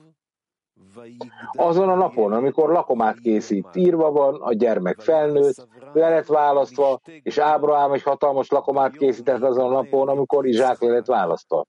Azon 1.52 1.88
a 1.88 1.94
napon, 1.94 2.32
amikor 2.32 2.70
lakomát 2.70 3.18
készít, 3.18 3.66
írva 3.74 4.10
van, 4.10 4.34
a 4.42 4.52
gyermek 4.52 5.00
felnőtt, 5.00 5.66
le 5.92 6.08
lett 6.08 6.26
választva, 6.26 7.00
és 7.22 7.38
Ábrahám 7.38 7.92
egy 7.92 8.02
hatalmas 8.02 8.48
lakomát 8.48 8.96
készített 8.96 9.42
azon 9.42 9.64
a 9.64 9.82
napon, 9.82 10.08
amikor 10.08 10.46
Izsák 10.46 10.80
le 10.80 10.88
lett 10.88 11.06
választva. 11.06 11.64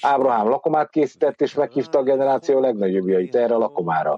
Ábrahám 0.00 0.48
lakomát 0.48 0.90
készített, 0.90 1.40
és 1.40 1.54
meghívta 1.54 1.98
a 1.98 2.02
generáció 2.02 2.60
legnagyobbjait 2.60 3.34
erre 3.34 3.54
a 3.54 3.58
lakomára. 3.58 4.16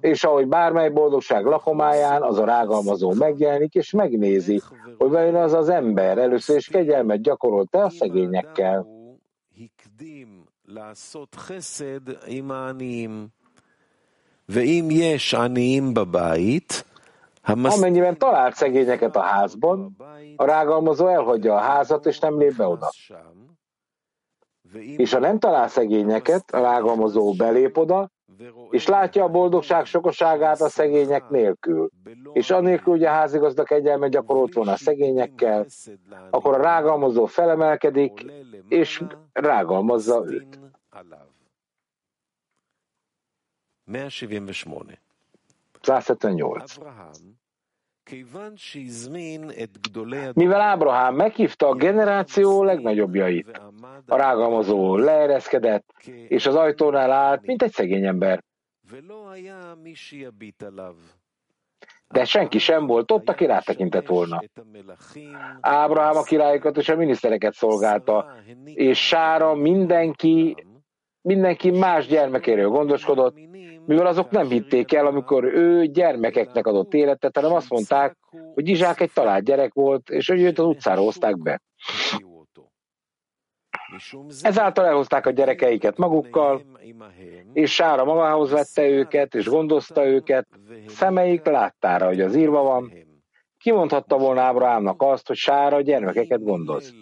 És 0.00 0.24
ahogy 0.24 0.48
bármely 0.48 0.90
boldogság 0.90 1.44
lakomáján, 1.44 2.22
az 2.22 2.38
a 2.38 2.44
rágalmazó 2.44 3.12
megjelenik, 3.12 3.74
és 3.74 3.90
megnézi, 3.90 4.60
hogy 4.98 5.10
vajon 5.10 5.34
az 5.34 5.52
az 5.52 5.68
ember 5.68 6.18
először 6.18 6.56
is 6.56 6.68
kegyelmet 6.68 7.22
gyakorolt 7.22 7.74
a 7.74 7.90
szegényekkel. 7.90 8.86
Amennyiben 17.48 18.18
talált 18.18 18.54
szegényeket 18.54 19.16
a 19.16 19.20
házban, 19.20 19.96
a 20.36 20.44
rágalmazó 20.44 21.06
elhagyja 21.06 21.54
a 21.54 21.58
házat, 21.58 22.06
és 22.06 22.18
nem 22.18 22.38
lép 22.38 22.56
be 22.56 22.66
oda. 22.66 22.90
És 24.96 25.12
ha 25.12 25.18
nem 25.18 25.38
talál 25.38 25.68
szegényeket, 25.68 26.50
a 26.50 26.60
rágalmazó 26.60 27.32
belép 27.32 27.76
oda, 27.76 28.10
és 28.70 28.86
látja 28.86 29.24
a 29.24 29.28
boldogság 29.28 29.84
sokaságát 29.84 30.60
a 30.60 30.68
szegények 30.68 31.28
nélkül, 31.28 31.90
és 32.32 32.50
anélkül, 32.50 32.92
hogy 32.92 33.04
a 33.04 33.10
házigazda 33.10 33.62
egyelmet 33.62 34.10
gyakorolt 34.10 34.54
volna 34.54 34.72
a 34.72 34.76
szegényekkel, 34.76 35.66
akkor 36.30 36.54
a 36.54 36.62
rágalmazó 36.62 37.26
felemelkedik, 37.26 38.24
és 38.68 39.04
rágalmazza 39.32 40.22
őt. 40.26 40.58
178. 45.80 46.74
Mivel 50.34 50.60
Ábrahám 50.60 51.14
meghívta 51.14 51.68
a 51.68 51.74
generáció 51.74 52.62
legnagyobbjait, 52.62 53.60
a 54.06 54.16
rágalmazó 54.16 54.96
leereszkedett, 54.96 55.94
és 56.28 56.46
az 56.46 56.54
ajtónál 56.54 57.10
állt, 57.10 57.46
mint 57.46 57.62
egy 57.62 57.72
szegény 57.72 58.06
ember. 58.06 58.44
De 62.08 62.24
senki 62.24 62.58
sem 62.58 62.86
volt 62.86 63.10
ott, 63.10 63.28
aki 63.28 63.46
rátekintett 63.46 64.06
volna. 64.06 64.42
Ábrahám 65.60 66.16
a 66.16 66.22
királyokat 66.22 66.76
és 66.76 66.88
a 66.88 66.96
minisztereket 66.96 67.54
szolgálta, 67.54 68.32
és 68.64 69.06
Sára 69.06 69.54
mindenki, 69.54 70.66
mindenki 71.28 71.70
más 71.70 72.06
gyermekéről 72.06 72.68
gondoskodott, 72.68 73.36
mivel 73.86 74.06
azok 74.06 74.30
nem 74.30 74.48
hitték 74.48 74.92
el, 74.92 75.06
amikor 75.06 75.44
ő 75.44 75.86
gyermekeknek 75.86 76.66
adott 76.66 76.94
életet, 76.94 77.36
hanem 77.36 77.52
azt 77.52 77.70
mondták, 77.70 78.16
hogy 78.54 78.68
Izsák 78.68 79.00
egy 79.00 79.12
talált 79.12 79.44
gyerek 79.44 79.72
volt, 79.74 80.10
és 80.10 80.28
hogy 80.28 80.40
őt 80.40 80.58
az 80.58 80.64
utcára 80.64 81.00
hozták 81.00 81.38
be. 81.38 81.60
Ezáltal 84.40 84.86
elhozták 84.86 85.26
a 85.26 85.30
gyerekeiket 85.30 85.96
magukkal, 85.96 86.62
és 87.52 87.74
Sára 87.74 88.04
magához 88.04 88.50
vette 88.50 88.88
őket, 88.88 89.34
és 89.34 89.46
gondozta 89.46 90.06
őket, 90.06 90.46
szemeik 90.86 91.44
láttára, 91.44 92.06
hogy 92.06 92.20
az 92.20 92.36
írva 92.36 92.62
van. 92.62 92.92
Kimondhatta 93.58 94.18
volna 94.18 94.40
Ábrahámnak 94.40 95.02
azt, 95.02 95.26
hogy 95.26 95.36
Sára 95.36 95.76
a 95.76 95.80
gyermekeket 95.80 96.42
gondoz. 96.42 96.94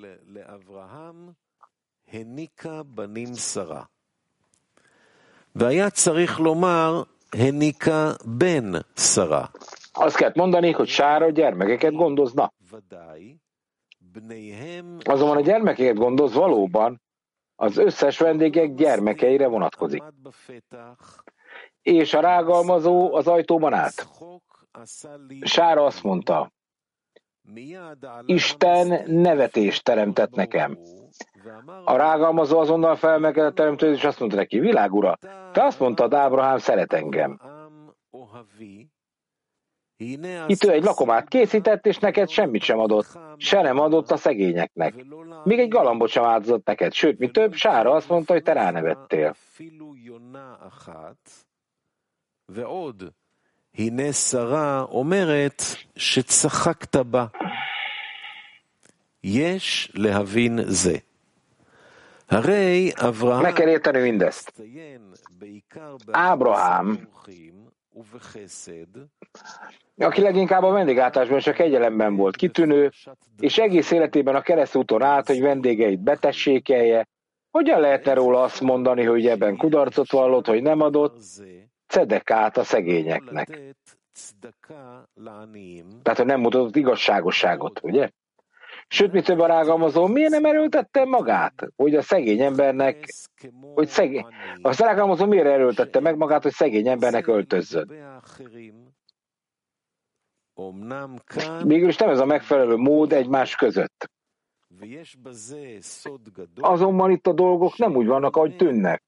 והיה 5.56 5.90
צריך 5.90 6.40
לומר, 6.40 7.04
הניקה 7.34 8.12
בן 8.26 8.72
שרה. 8.98 9.46
Azt 9.96 10.16
kell 10.16 10.32
mondani, 10.36 10.72
hogy 10.72 10.88
Sára 10.88 11.30
gyermekeket 11.30 11.94
gondozna. 11.94 12.54
Azonban 15.04 15.38
a 15.38 15.42
gyermekeket 15.42 15.96
gondoz 15.96 16.34
valóban 16.34 17.02
az 17.56 17.78
összes 17.78 18.18
vendégek 18.18 18.74
gyermekeire 18.74 19.48
vonatkozik. 19.48 20.04
És 21.82 22.14
a 22.14 22.20
rágalmazó 22.20 23.14
az 23.14 23.28
ajtóban 23.28 23.74
állt. 23.74 24.08
Sára 25.42 25.86
azt 25.86 26.04
mondta, 26.04 26.52
Isten 28.26 29.12
nevetést 29.12 29.84
teremtett 29.84 30.36
nekem. 30.36 30.78
A 31.84 31.96
rágalmazó 31.96 32.60
azonnal 32.60 32.96
felmelkedett 32.96 33.56
teremtő, 33.56 33.94
és 33.94 34.04
azt 34.04 34.20
mondta 34.20 34.38
neki, 34.38 34.60
világura, 34.60 35.18
te 35.52 35.64
azt 35.64 35.80
mondtad, 35.80 36.14
Ábrahám 36.14 36.58
szeret 36.58 36.94
engem. 36.94 37.40
Itt 40.48 40.64
ő 40.64 40.72
egy 40.72 40.84
lakomát 40.84 41.28
készített, 41.28 41.86
és 41.86 41.98
neked 41.98 42.30
semmit 42.30 42.64
sem 42.64 42.80
adott. 42.80 43.20
Se 43.38 43.62
nem 43.62 43.80
adott 43.80 44.12
a 44.12 44.18
szegényeknek. 44.18 45.06
Még 45.44 45.60
egy 45.60 45.70
galambot 45.70 46.10
sem 46.10 46.24
áldozott 46.24 46.66
neked, 46.66 46.94
sőt, 46.94 47.20
mi 47.20 47.32
több, 47.32 47.54
Sára 47.54 47.92
azt 47.92 48.10
mondta, 48.10 48.34
hogy 48.34 48.44
te 48.44 48.54
ránevettél. 48.54 49.36
הנה 53.78 54.14
שרה 54.14 54.86
אומרת 54.92 55.62
שצחקת 55.96 56.96
בה. 56.96 57.26
יש 59.24 59.92
להבין 59.96 60.60
זה. 60.66 60.98
Meg 63.43 63.53
kell 63.53 63.69
érteni 63.69 64.01
mindezt. 64.01 64.53
Ábrahám, 66.11 67.09
aki 69.97 70.21
leginkább 70.21 70.63
a 70.63 70.71
vendéglátásban 70.71 71.39
és 71.39 71.47
a 71.47 71.53
kegyelemben 71.53 72.17
volt 72.17 72.37
kitűnő, 72.37 72.91
és 73.39 73.59
egész 73.59 73.91
életében 73.91 74.35
a 74.35 74.41
keresztúton 74.41 75.03
állt, 75.03 75.27
hogy 75.27 75.41
vendégeit 75.41 76.01
betessékelje, 76.01 77.07
Hogyan 77.57 77.81
lehetne 77.81 78.15
róla 78.15 78.43
azt 78.43 78.61
mondani, 78.61 79.05
hogy 79.05 79.27
ebben 79.27 79.57
kudarcot 79.57 80.11
vallott, 80.11 80.47
hogy 80.47 80.63
nem 80.63 80.81
adott 80.81 81.19
cedekát 81.87 82.57
a 82.57 82.65
szegényeknek? 82.65 83.75
Tehát, 86.03 86.19
hogy 86.19 86.27
nem 86.27 86.41
mutatott 86.41 86.77
igazságosságot, 86.77 87.81
ugye? 87.83 88.11
Sőt, 88.89 89.13
mi 89.13 89.23
több 89.23 89.39
a 89.39 89.47
rágalmazó, 89.47 90.07
miért 90.07 90.31
nem 90.31 90.45
erőltette 90.45 91.05
magát, 91.05 91.69
hogy 91.77 91.95
a 91.95 92.03
szegény 92.03 92.41
embernek, 92.41 93.15
hogy 93.75 93.89
szegény, 93.89 94.27
a 94.63 94.75
rágalmazó 94.79 95.27
miért 95.27 95.47
erőltette 95.47 96.01
meg 96.01 96.17
magát, 96.17 96.43
hogy 96.43 96.53
szegény 96.53 96.89
embernek 96.89 97.27
öltözzön? 97.27 97.91
Mégis 101.65 101.97
nem 101.97 102.09
ez 102.09 102.19
a 102.19 102.25
megfelelő 102.25 102.77
mód 102.77 103.13
egymás 103.13 103.57
között. 103.57 104.11
Azonban 106.55 107.11
itt 107.11 107.27
a 107.27 107.33
dolgok 107.33 107.77
nem 107.77 107.97
úgy 107.97 108.07
vannak, 108.07 108.37
ahogy 108.37 108.57
tűnnek. 108.57 109.03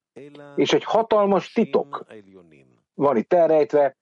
És 0.55 0.73
egy 0.73 0.85
hatalmas 0.85 1.53
titok 1.53 2.07
van 2.95 3.17
itt 3.17 3.33
elrejtve, 3.33 3.97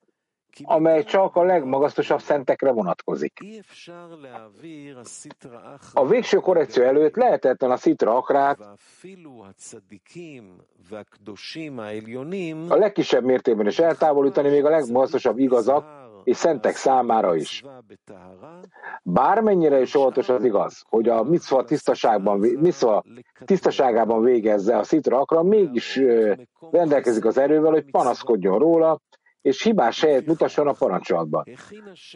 amely 0.63 1.05
csak 1.05 1.37
a 1.37 1.43
legmagasztosabb 1.43 2.21
szentekre 2.21 2.71
vonatkozik. 2.71 3.41
A 5.93 6.07
végső 6.07 6.37
korrekció 6.37 6.83
előtt 6.83 7.17
lehetetlen 7.17 7.71
a 7.71 7.77
szitra 7.77 8.17
akrát 8.17 8.59
a 12.69 12.77
legkisebb 12.77 13.25
mértékben 13.25 13.67
is 13.67 13.79
eltávolítani, 13.79 14.49
még 14.49 14.65
a 14.65 14.71
legmagasztosabb 14.71 15.39
igazak 15.39 15.85
és 16.27 16.37
szentek 16.37 16.77
számára 16.77 17.37
is. 17.37 17.65
Bármennyire 19.03 19.81
is 19.81 19.95
óvatos 19.95 20.29
az 20.29 20.45
igaz, 20.45 20.83
hogy 20.89 21.09
a 21.09 21.23
mitzva, 21.23 21.65
tisztaságban, 21.65 22.39
mitzva 22.39 23.05
tisztaságában 23.45 24.23
végezze 24.23 24.77
a 24.77 24.83
szitra 24.83 25.19
akra, 25.19 25.43
mégis 25.43 26.01
rendelkezik 26.71 27.25
az 27.25 27.39
erővel, 27.39 27.71
hogy 27.71 27.91
panaszkodjon 27.91 28.59
róla, 28.59 29.01
és 29.47 29.63
hibás 29.63 30.01
helyet 30.01 30.27
mutasson 30.27 30.69
a 30.69 30.73
parancsolatban. 30.73 31.45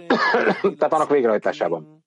Tehát 0.79 0.93
annak 0.93 1.11
végrehajtásában. 1.11 2.05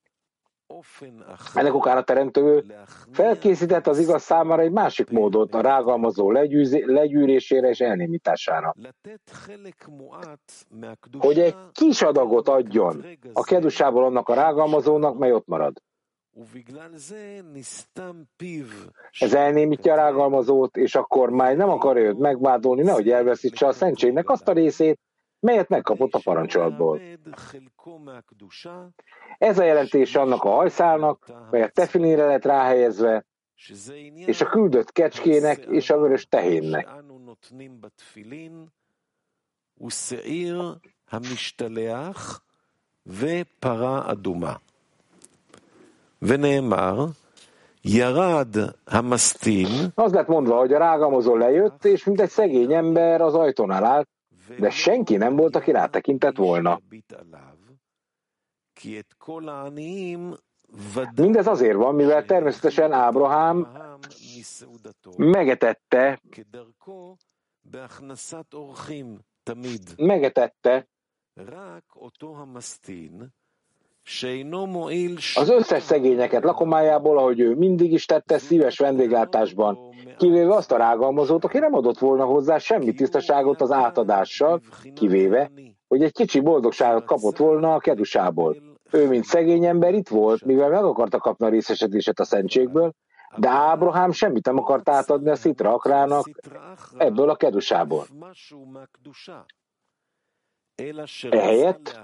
Ennek 1.53 1.73
okán 1.73 1.97
a 1.97 2.03
teremtő 2.03 2.63
felkészített 3.11 3.87
az 3.87 3.99
igaz 3.99 4.21
számára 4.21 4.61
egy 4.61 4.71
másik 4.71 5.09
módot 5.09 5.53
a 5.53 5.61
rágalmazó 5.61 6.31
legyűrésére 6.85 7.69
és 7.69 7.79
elnémítására. 7.79 8.73
Hogy 11.17 11.39
egy 11.39 11.55
kis 11.71 12.01
adagot 12.01 12.47
adjon 12.47 13.05
a 13.33 13.43
kedvusából 13.43 14.03
annak 14.03 14.29
a 14.29 14.33
rágalmazónak, 14.33 15.17
mely 15.17 15.31
ott 15.31 15.47
marad. 15.47 15.81
Ez 19.19 19.33
elnémítja 19.33 19.93
a 19.93 19.95
rágalmazót, 19.95 20.77
és 20.77 20.95
akkor 20.95 21.29
már 21.29 21.55
nem 21.55 21.69
akarja 21.69 22.03
őt 22.03 22.19
megvádolni, 22.19 22.81
nehogy 22.81 23.09
elveszítse 23.09 23.67
a 23.67 23.71
szentségnek 23.71 24.29
azt 24.29 24.47
a 24.47 24.53
részét, 24.53 24.99
melyet 25.42 25.68
megkapott 25.68 26.14
a 26.14 26.20
parancsolatból. 26.24 27.00
Ez 29.38 29.58
a 29.58 29.64
jelentés 29.64 30.14
annak 30.14 30.44
a 30.44 30.50
hajszálnak, 30.50 31.32
melyet 31.50 31.72
tefilinre 31.72 32.26
lett 32.26 32.44
ráhelyezve, 32.44 33.24
és 34.14 34.40
a 34.40 34.46
küldött 34.46 34.92
kecskének 34.92 35.58
és 35.58 35.90
a 35.90 35.98
vörös 35.98 36.26
tehénnek. 36.26 36.88
ונאמר, 46.22 47.06
ירד 47.84 48.56
המסטין. 48.86 49.92
Az 49.94 50.12
lett 50.12 50.26
mondva, 50.26 50.58
hogy 50.58 50.72
a 50.72 50.78
rágamozó 50.78 51.36
lejött, 51.36 51.84
és 51.84 52.04
mint 52.04 52.20
egy 52.20 52.30
szegény 52.30 52.72
ember 52.72 53.20
az 53.20 53.34
ajtónál 53.34 53.84
állt, 53.84 54.08
de 54.59 54.69
senki 54.69 55.17
nem 55.17 55.35
volt, 55.35 55.55
aki 55.55 55.71
rátekintett 55.71 56.37
volna. 56.37 56.79
Mindez 61.15 61.47
azért 61.47 61.75
van, 61.75 61.95
mivel 61.95 62.25
természetesen 62.25 62.91
Ábrahám 62.91 63.67
megetette, 65.17 66.21
megetette 69.97 70.87
az 75.35 75.49
összes 75.49 75.83
szegényeket 75.83 76.43
lakomájából, 76.43 77.17
ahogy 77.17 77.39
ő 77.39 77.55
mindig 77.55 77.91
is 77.91 78.05
tette 78.05 78.37
szíves 78.37 78.79
vendéglátásban, 78.79 79.79
kivéve 80.17 80.53
azt 80.53 80.71
a 80.71 80.77
rágalmazót, 80.77 81.43
aki 81.43 81.59
nem 81.59 81.73
adott 81.73 81.99
volna 81.99 82.25
hozzá 82.25 82.57
semmi 82.57 82.93
tisztaságot 82.93 83.61
az 83.61 83.71
átadással, 83.71 84.61
kivéve, 84.93 85.51
hogy 85.87 86.03
egy 86.03 86.11
kicsi 86.11 86.39
boldogságot 86.39 87.05
kapott 87.05 87.37
volna 87.37 87.73
a 87.73 87.79
kedusából. 87.79 88.55
Ő, 88.91 89.07
mint 89.07 89.23
szegény 89.23 89.65
ember 89.65 89.93
itt 89.93 90.07
volt, 90.07 90.45
mivel 90.45 90.69
meg 90.69 90.83
akarta 90.83 91.17
kapni 91.17 91.45
a 91.45 91.49
részesedéset 91.49 92.19
a 92.19 92.23
szentségből, 92.23 92.93
de 93.37 93.49
Ábrahám 93.49 94.11
semmit 94.11 94.45
nem 94.45 94.57
akart 94.57 94.89
átadni 94.89 95.29
a 95.29 95.35
szitra 95.35 95.73
akrának 95.73 96.29
ebből 96.97 97.29
a 97.29 97.35
kedusából. 97.35 98.05
Ehelyett 101.29 101.99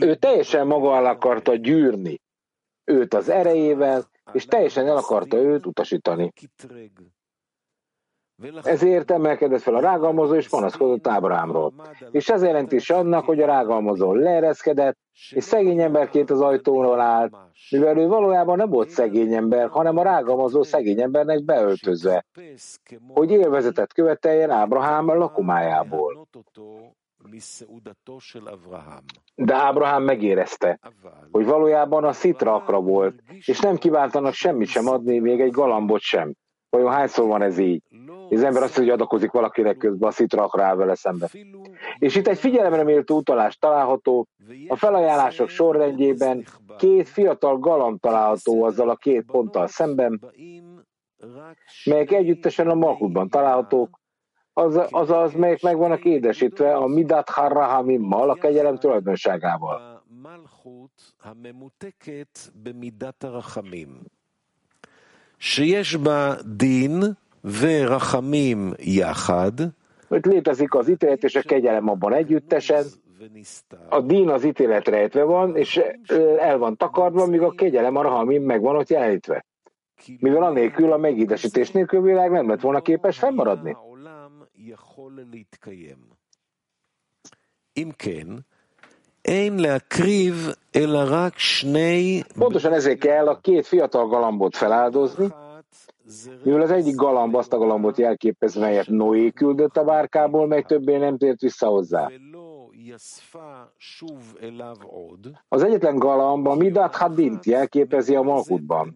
ő 0.00 0.14
teljesen 0.14 0.66
maga 0.66 0.96
alá 0.96 1.10
akarta 1.10 1.54
gyűrni 1.54 2.20
őt 2.84 3.14
az 3.14 3.28
erejével, 3.28 4.04
és 4.32 4.44
teljesen 4.44 4.86
el 4.86 4.96
akarta 4.96 5.36
őt 5.36 5.66
utasítani. 5.66 6.32
Ezért 8.62 9.10
emelkedett 9.10 9.60
fel 9.60 9.74
a 9.74 9.80
rágalmazó, 9.80 10.34
és 10.34 10.48
panaszkodott 10.48 11.06
Ábrahámról. 11.06 11.72
És 12.10 12.28
ez 12.28 12.42
jelentés 12.42 12.90
annak, 12.90 13.24
hogy 13.24 13.40
a 13.40 13.46
rágalmazó 13.46 14.14
leereszkedett, 14.14 14.98
és 15.30 15.44
szegény 15.44 15.80
emberként 15.80 16.30
az 16.30 16.40
ajtónál 16.40 17.00
állt, 17.00 17.36
mivel 17.70 17.98
ő 17.98 18.06
valójában 18.06 18.56
nem 18.56 18.70
volt 18.70 18.88
szegény 18.88 19.34
ember, 19.34 19.68
hanem 19.68 19.96
a 19.96 20.02
rágalmazó 20.02 20.62
szegény 20.62 21.00
embernek 21.00 21.44
beöltözve, 21.44 22.24
hogy 23.08 23.30
élvezetet 23.30 23.92
követeljen 23.92 24.50
Ábrahám 24.50 25.06
lakomájából. 25.06 26.26
De 29.34 29.54
Ábrahám 29.54 30.02
megérezte, 30.02 30.78
hogy 31.30 31.44
valójában 31.44 32.04
a 32.04 32.12
szitra 32.12 32.54
akra 32.54 32.80
volt, 32.80 33.22
és 33.44 33.60
nem 33.60 33.76
kívántanak 33.76 34.32
semmit 34.32 34.68
sem 34.68 34.86
adni, 34.86 35.18
még 35.18 35.40
egy 35.40 35.50
galambot 35.50 36.00
sem. 36.00 36.34
Vajon 36.70 36.92
hányszor 36.92 37.26
van 37.26 37.42
ez 37.42 37.58
így? 37.58 37.82
És 38.28 38.36
az 38.36 38.42
ember 38.42 38.62
azt 38.62 38.76
mondja, 38.76 38.92
hogy 38.94 39.02
adakozik 39.02 39.30
valakinek 39.30 39.76
közben, 39.76 40.08
a 40.08 40.12
szitra 40.12 40.42
akra 40.42 40.64
áll 40.64 40.76
vele 40.76 40.94
szembe. 40.94 41.30
És 41.98 42.16
itt 42.16 42.26
egy 42.26 42.38
figyelemre 42.38 42.82
méltó 42.82 43.16
utalás 43.16 43.56
található, 43.56 44.26
a 44.68 44.76
felajánlások 44.76 45.48
sorrendjében 45.48 46.44
két 46.76 47.08
fiatal 47.08 47.58
galamb 47.58 48.00
található 48.00 48.62
azzal 48.64 48.90
a 48.90 48.96
két 48.96 49.24
ponttal 49.24 49.66
szemben, 49.66 50.20
melyek 51.84 52.10
együttesen 52.10 52.68
a 52.68 52.74
Malkutban 52.74 53.28
találhatók, 53.28 53.97
az, 54.57 54.79
azaz 54.89 55.33
melyek 55.33 55.61
meg 55.61 55.77
vannak 55.77 56.05
édesítve 56.05 56.75
a 56.75 56.87
Midat 56.87 57.29
Harrahamimmal, 57.29 58.29
a 58.29 58.33
kegyelem 58.33 58.77
tulajdonságával. 58.77 60.01
שיש 65.37 65.95
בה 65.95 66.35
דין 66.45 67.03
ורחמים 67.43 68.73
יחד. 68.79 69.51
Hogy 70.07 70.25
létezik 70.25 70.73
az 70.73 70.89
ítélet 70.89 71.23
és 71.23 71.35
a 71.35 71.41
kegyelem 71.41 71.89
abban 71.89 72.13
együttesen. 72.13 72.83
A 73.89 74.01
dín 74.01 74.29
az 74.29 74.43
ítélet 74.43 74.87
rejtve 74.87 75.23
van, 75.23 75.55
és 75.55 75.81
el 76.39 76.57
van 76.57 76.77
takarva, 76.77 77.25
míg 77.25 77.41
a 77.41 77.51
kegyelem 77.51 77.95
a 77.95 78.01
rahamim 78.01 78.43
meg 78.43 78.61
van 78.61 78.75
ott 78.75 78.89
jelenítve. 78.89 79.45
Mivel 80.19 80.43
anélkül 80.43 80.91
a 80.91 80.97
megídesítés 80.97 81.71
nélkül 81.71 82.01
világ 82.01 82.31
nem 82.31 82.49
lett 82.49 82.61
volna 82.61 82.81
képes 82.81 83.17
fennmaradni. 83.17 83.77
יכול 84.57 85.19
להתקיים. 85.31 85.97
אם 87.77 87.89
כן, 87.97 88.27
אין 89.25 89.59
להקריב 89.59 90.53
אלא 90.75 90.99
רק 91.07 91.39
שני... 91.39 92.21
Pontosan 92.39 92.73
ezért 92.73 92.99
kell 92.99 93.27
a 93.27 93.39
két 93.41 93.65
fiatal 93.65 94.07
galambot 94.07 94.55
feláldozni, 94.55 95.27
mivel 96.43 96.61
az 96.61 96.71
egyik 96.71 96.95
galamb 96.95 97.35
azt 97.35 97.53
a 97.53 97.57
galambot 97.57 97.97
jelképez, 97.97 98.55
melyet 98.55 98.87
Noé 98.87 99.29
küldött 99.29 99.77
a 99.77 99.83
bárkából, 99.83 100.47
mely 100.47 100.61
többé 100.61 100.97
nem 100.97 101.17
tért 101.17 101.41
vissza 101.41 101.67
hozzá. 101.67 102.11
Az 105.47 105.63
egyetlen 105.63 105.95
galamb 105.95 106.47
a 106.47 106.55
Midat 106.55 106.95
Hadint 106.95 107.45
jelképezi 107.45 108.15
a 108.15 108.21
Malkutban, 108.21 108.95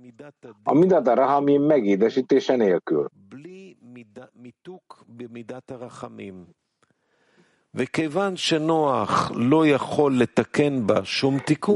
a 0.63 0.73
Midat 0.73 1.07
a 1.07 1.13
Rahamim 1.13 1.63
megédesítése 1.63 2.55
nélkül. 2.55 3.09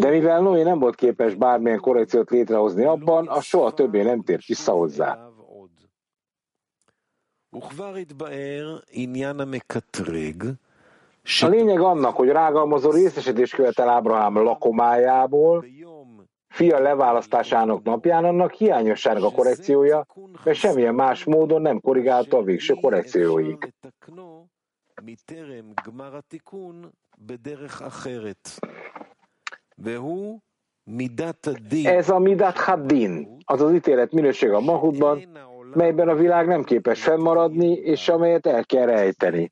De 0.00 0.10
mivel 0.10 0.40
Noé 0.40 0.62
nem 0.62 0.78
volt 0.78 0.94
képes 0.94 1.34
bármilyen 1.34 1.80
korrekciót 1.80 2.30
létrehozni 2.30 2.84
abban, 2.84 3.28
az 3.28 3.44
soha 3.44 3.72
többé 3.72 4.02
nem 4.02 4.22
tért 4.22 4.44
vissza 4.46 4.72
hozzá. 4.72 5.30
A 11.42 11.46
lényeg 11.46 11.80
annak, 11.80 12.16
hogy 12.16 12.28
rágalmazó 12.28 12.90
részesedés 12.90 13.50
követel 13.50 13.88
Ábrahám 13.88 14.36
lakomájából, 14.42 15.64
fia 16.48 16.78
leválasztásának 16.78 17.82
napján 17.82 18.24
annak 18.24 18.52
hiányossága 18.52 19.30
korrekciója, 19.30 20.06
mert 20.44 20.58
semmilyen 20.58 20.94
más 20.94 21.24
módon 21.24 21.62
nem 21.62 21.80
korrigálta 21.80 22.36
a 22.36 22.42
végső 22.42 22.74
korrekcióig. 22.74 23.72
Ez 31.86 32.08
a 32.08 32.18
midat 32.18 32.58
haddin, 32.58 33.36
az 33.44 33.60
az 33.60 33.72
ítélet 33.72 34.12
minőség 34.12 34.50
a 34.50 34.60
mahudban, 34.60 35.22
melyben 35.74 36.08
a 36.08 36.14
világ 36.14 36.46
nem 36.46 36.64
képes 36.64 37.02
fennmaradni, 37.02 37.72
és 37.72 38.08
amelyet 38.08 38.46
el 38.46 38.66
kell 38.66 38.86
rejteni. 38.86 39.50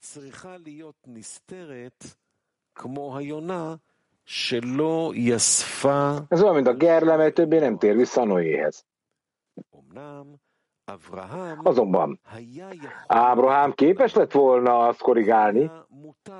Ez 6.29 6.43
olyan, 6.43 6.55
mint 6.55 6.67
a 6.67 6.75
gerle, 6.75 7.17
mely 7.17 7.33
többé 7.33 7.59
nem 7.59 7.79
tér 7.79 7.97
vissza 7.97 8.25
Noéhez. 8.25 8.85
Azonban 11.63 12.21
Ábrahám 13.07 13.73
képes 13.73 14.15
lett 14.15 14.33
volna 14.33 14.79
azt 14.79 15.01
korrigálni, 15.01 15.71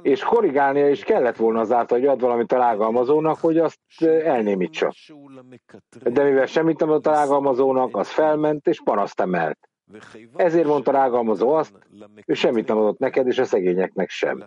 és 0.03 0.23
korrigálnia 0.23 0.89
is 0.89 1.03
kellett 1.05 1.37
volna 1.37 1.61
azáltal, 1.61 1.99
hogy 1.99 2.07
ad 2.07 2.21
valamit 2.21 2.53
a 2.53 2.59
lágalmazónak, 2.59 3.39
hogy 3.39 3.59
azt 3.59 4.03
elnémítsa. 4.03 4.93
De 6.03 6.23
mivel 6.25 6.47
semmit 6.47 6.79
nem 6.79 6.89
adott 6.89 7.07
a 7.07 7.11
lágalmazónak, 7.11 7.97
az 7.97 8.09
felment 8.09 8.67
és 8.67 8.83
panaszt 8.83 9.21
emelt. 9.21 9.69
Ezért 10.37 10.67
mondta 10.67 10.91
rágalmazó 10.91 11.53
azt, 11.53 11.75
ő 12.27 12.35
semmit 12.35 12.69
nem 12.69 12.77
adott 12.77 12.99
neked, 12.99 13.27
és 13.27 13.39
a 13.39 13.45
szegényeknek 13.45 14.11
sem. 14.11 14.45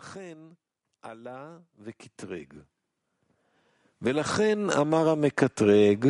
ולכן 4.02 4.70
אמר 4.70 5.10
המקטרג, 5.10 6.08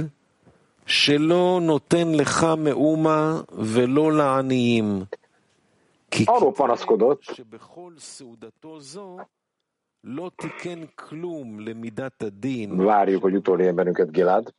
שלא 0.85 1.59
נותן 1.61 2.11
לך 2.11 2.45
מאומה 2.57 3.41
ולא 3.51 4.11
לעניים. 4.11 5.03
Arról 6.25 6.53
panaszkodott, 6.53 7.23
várjuk, 12.77 13.21
hogy 13.21 13.35
utolérjen 13.35 13.75
bennünket 13.75 14.11
Gilad, 14.11 14.53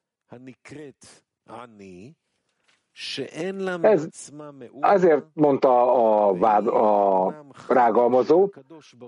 ez, 3.81 4.09
azért 4.81 5.25
mondta 5.33 5.93
a, 6.29 6.35
vád, 6.35 6.67
a 6.67 7.45
rágalmazó, 7.69 8.51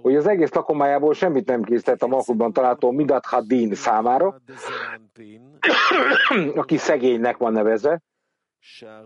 hogy 0.02 0.16
az 0.16 0.26
egész 0.26 0.52
lakomájából 0.52 1.14
semmit 1.14 1.46
nem 1.46 1.62
készített 1.62 2.02
a 2.02 2.06
Mahudban 2.06 2.52
található 2.52 2.90
Midat 2.90 3.24
Hadin 3.24 3.74
számára, 3.74 4.40
aki 6.54 6.76
szegénynek 6.76 7.36
van 7.36 7.52
nevezve, 7.52 8.00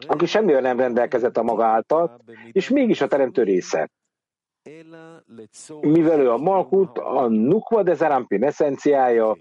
aki 0.07 0.27
semmivel 0.27 0.61
nem 0.61 0.79
rendelkezett 0.79 1.37
a 1.37 1.43
maga 1.43 1.65
által, 1.65 2.21
és 2.53 2.69
mégis 2.69 3.01
a 3.01 3.07
teremtő 3.07 3.43
része. 3.43 3.91
Mivel 5.81 6.21
ő 6.21 6.31
a 6.31 6.37
Malkut, 6.37 6.99
a 6.99 7.29
Nukva 7.29 7.83
de 7.83 7.95
Zerampin 7.95 8.45
eszenciája, 8.45 9.37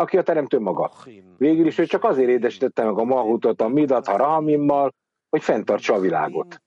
aki 0.00 0.16
a 0.16 0.22
teremtő 0.22 0.58
maga. 0.58 0.90
Végül 1.36 1.66
is 1.66 1.78
ő 1.78 1.86
csak 1.86 2.04
azért 2.04 2.28
édesítette 2.28 2.84
meg 2.84 2.98
a 2.98 3.04
Mahutot 3.04 3.60
a 3.60 3.68
Midat 3.68 4.06
Rahamimmal, 4.06 4.94
hogy 5.30 5.42
fenntartsa 5.42 5.94
a 5.94 6.00
világot. 6.00 6.62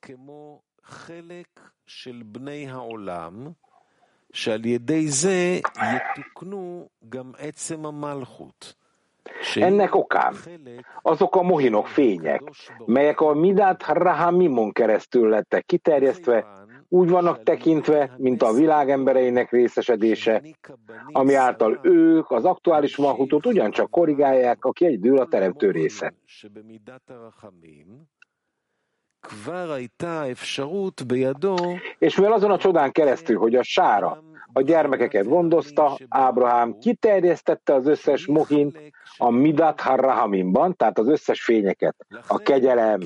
Ennek 9.55 9.95
okán 9.95 10.35
azok 11.01 11.35
a 11.35 11.41
mohinok 11.41 11.87
fények, 11.87 12.41
melyek 12.85 13.21
a 13.21 13.33
Midat 13.33 13.83
Rahamimon 13.87 14.71
keresztül 14.71 15.29
lettek 15.29 15.65
kiterjesztve, 15.65 16.62
úgy 16.93 17.09
vannak 17.09 17.43
tekintve, 17.43 18.15
mint 18.17 18.41
a 18.41 18.53
világ 18.53 18.89
embereinek 18.89 19.51
részesedése, 19.51 20.43
ami 21.11 21.33
által 21.33 21.79
ők 21.83 22.31
az 22.31 22.45
aktuális 22.45 22.97
mahutot 22.97 23.45
ugyancsak 23.45 23.89
korrigálják, 23.89 24.65
aki 24.65 24.85
egyedül 24.85 25.17
a 25.19 25.27
teremtő 25.27 25.71
része. 25.71 26.13
És 31.97 32.15
mivel 32.15 32.31
azon 32.31 32.51
a 32.51 32.57
csodán 32.57 32.91
keresztül, 32.91 33.37
hogy 33.37 33.55
a 33.55 33.63
sára 33.63 34.23
a 34.53 34.61
gyermekeket 34.61 35.27
gondozta, 35.27 35.97
Ábrahám 36.09 36.77
kiterjesztette 36.79 37.73
az 37.73 37.87
összes 37.87 38.25
mohint 38.25 38.79
a 39.17 39.29
Midat 39.29 39.81
Harrahamimban, 39.81 40.75
tehát 40.75 40.99
az 40.99 41.07
összes 41.07 41.43
fényeket 41.43 41.95
a 42.27 42.37
kegyelem 42.37 42.99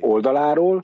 oldaláról, 0.00 0.82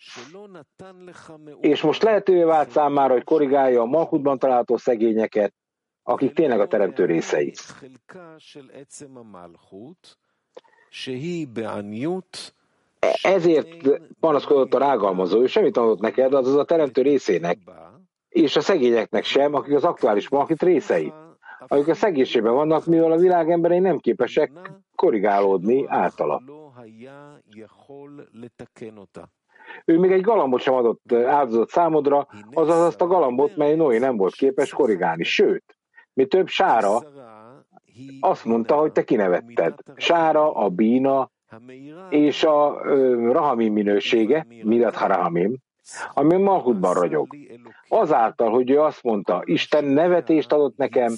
és 1.61 1.83
most 1.83 2.02
lehetővé 2.02 2.42
vált 2.42 2.70
számára, 2.70 3.12
hogy 3.12 3.24
korrigálja 3.24 3.81
a 3.81 3.87
Malchutban 3.87 4.38
található 4.38 4.76
szegényeket, 4.76 5.55
akik 6.02 6.35
tényleg 6.35 6.61
a 6.61 6.66
teremtő 6.66 7.05
részei. 7.05 7.52
Ezért 13.22 13.68
panaszkodott 14.20 14.74
a 14.74 14.79
rágalmazó, 14.79 15.40
ő 15.40 15.46
semmit 15.46 15.76
adott 15.76 16.00
neked, 16.00 16.35
az 16.35 16.57
a 16.57 16.64
teremtő 16.64 17.02
részének, 17.02 17.59
és 18.28 18.56
a 18.56 18.60
szegényeknek 18.60 19.24
sem, 19.24 19.54
akik 19.54 19.74
az 19.74 19.84
aktuális 19.84 20.28
market 20.28 20.62
részei, 20.62 21.12
akik 21.66 21.88
a 21.88 21.94
szegénységben 21.94 22.54
vannak, 22.54 22.86
mivel 22.86 23.12
a 23.12 23.16
világ 23.16 23.50
emberei 23.50 23.78
nem 23.78 23.98
képesek 23.98 24.50
korrigálódni 24.94 25.84
általa. 25.86 26.42
Ő 29.84 29.98
még 29.98 30.10
egy 30.10 30.20
galambot 30.20 30.60
sem 30.60 30.74
adott 30.74 31.12
áldozat 31.12 31.68
számodra, 31.68 32.28
azaz 32.52 32.80
azt 32.80 33.00
a 33.00 33.06
galambot, 33.06 33.56
mely 33.56 33.74
Noé 33.74 33.98
nem 33.98 34.16
volt 34.16 34.34
képes 34.34 34.72
korrigálni. 34.72 35.24
Sőt, 35.24 35.76
mi 36.12 36.26
több 36.26 36.46
Sára 36.48 36.98
azt 38.20 38.44
mondta, 38.44 38.76
hogy 38.76 38.92
te 38.92 39.04
kinevetted. 39.04 39.74
Sára, 39.96 40.52
a 40.52 40.68
bína 40.68 41.30
és 42.10 42.44
a 42.44 42.82
rahamim 43.32 43.72
minősége, 43.72 44.46
Mirat 44.62 44.94
Harahamim, 44.94 45.56
ami 46.14 46.37
Mahudban 46.37 46.94
ragyog. 46.94 47.37
Azáltal, 47.88 48.51
hogy 48.51 48.70
ő 48.70 48.81
azt 48.81 49.03
mondta, 49.03 49.42
Isten 49.44 49.85
nevetést 49.85 50.53
adott 50.53 50.77
nekem, 50.77 51.14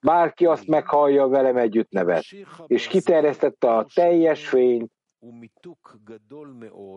bárki 0.00 0.46
azt 0.46 0.66
meghallja, 0.66 1.28
velem 1.28 1.56
együtt 1.56 1.90
nevet, 1.90 2.24
és 2.66 2.86
kiterjesztette 2.86 3.76
a 3.76 3.86
teljes 3.94 4.48
fényt, 4.48 4.90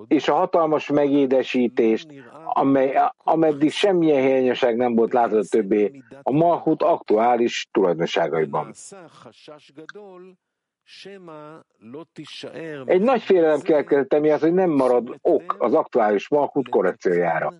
és 0.07 0.27
a 0.27 0.33
hatalmas 0.33 0.89
megédesítést, 0.89 2.07
amely, 2.43 2.97
ameddig 3.17 3.71
semmilyen 3.71 4.21
hiányosság 4.21 4.75
nem 4.75 4.95
volt 4.95 5.13
látható 5.13 5.41
többé 5.41 6.03
a 6.21 6.31
Mahut 6.31 6.83
aktuális 6.83 7.67
tulajdonságaiban. 7.71 8.73
Egy 12.85 13.01
nagy 13.01 13.21
félelem 13.21 13.61
keletkezett 13.61 14.13
emiatt, 14.13 14.39
hogy 14.39 14.53
nem 14.53 14.69
marad 14.69 15.17
ok 15.21 15.55
az 15.59 15.73
aktuális 15.73 16.29
Malchut 16.29 16.69
korrekciójára. 16.69 17.53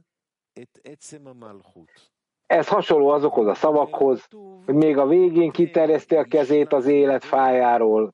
Ez 2.45 2.67
hasonló 2.67 3.07
azokhoz 3.09 3.47
a 3.47 3.53
szavakhoz, 3.53 4.27
hogy 4.65 4.75
még 4.75 4.97
a 4.97 5.07
végén 5.07 5.51
kiterjeszti 5.51 6.15
a 6.15 6.23
kezét 6.23 6.73
az 6.73 6.85
élet 6.85 7.23
fájáról, 7.23 8.11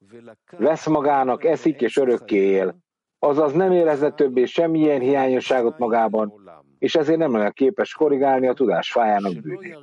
vesz 0.58 0.88
magának, 0.88 1.44
eszik 1.44 1.82
és 1.82 1.98
örökké 1.98 2.38
él, 2.38 2.76
azaz 3.20 3.54
nem 3.54 3.72
érezze 3.72 4.12
többé 4.12 4.46
semmilyen 4.46 5.00
hiányosságot 5.00 5.78
magában, 5.78 6.34
és 6.80 6.96
ezért 6.96 7.18
nem 7.20 7.32
lenne 7.36 7.52
képes 7.52 7.94
korrigálni 7.94 8.48
a 8.48 8.54
tudás 8.54 8.92
fájának 8.92 9.42
bűnét. 9.42 9.78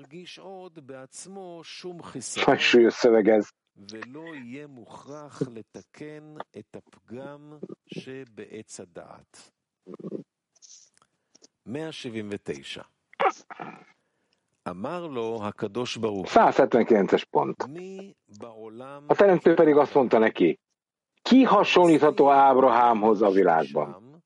Sajnos 2.41 2.93
szöveg 2.93 3.29
ez. 3.29 3.49
ולא 3.92 4.36
יהיה 4.36 4.68
מוכרח 4.68 5.42
לתקן 5.42 6.36
את 6.58 6.76
הפגם 6.76 7.54
שבעץ 7.86 8.80
הדעת. 8.80 9.52
179. 11.66 12.82
אמר 14.70 15.08
לו 15.08 15.40
הקדוש 15.44 15.98
ברוך 15.98 16.38
179-es 16.38 17.24
pont. 17.32 17.64
A 19.08 19.16
teremtő 19.16 19.54
pedig 19.54 19.78
azt 19.78 19.94
mondta 19.94 20.18
neki, 20.18 20.60
ki 21.22 21.44
hasonlítható 21.44 22.30
Ábrahámhoz 22.30 23.22
a 23.22 23.30
világban? 23.30 24.24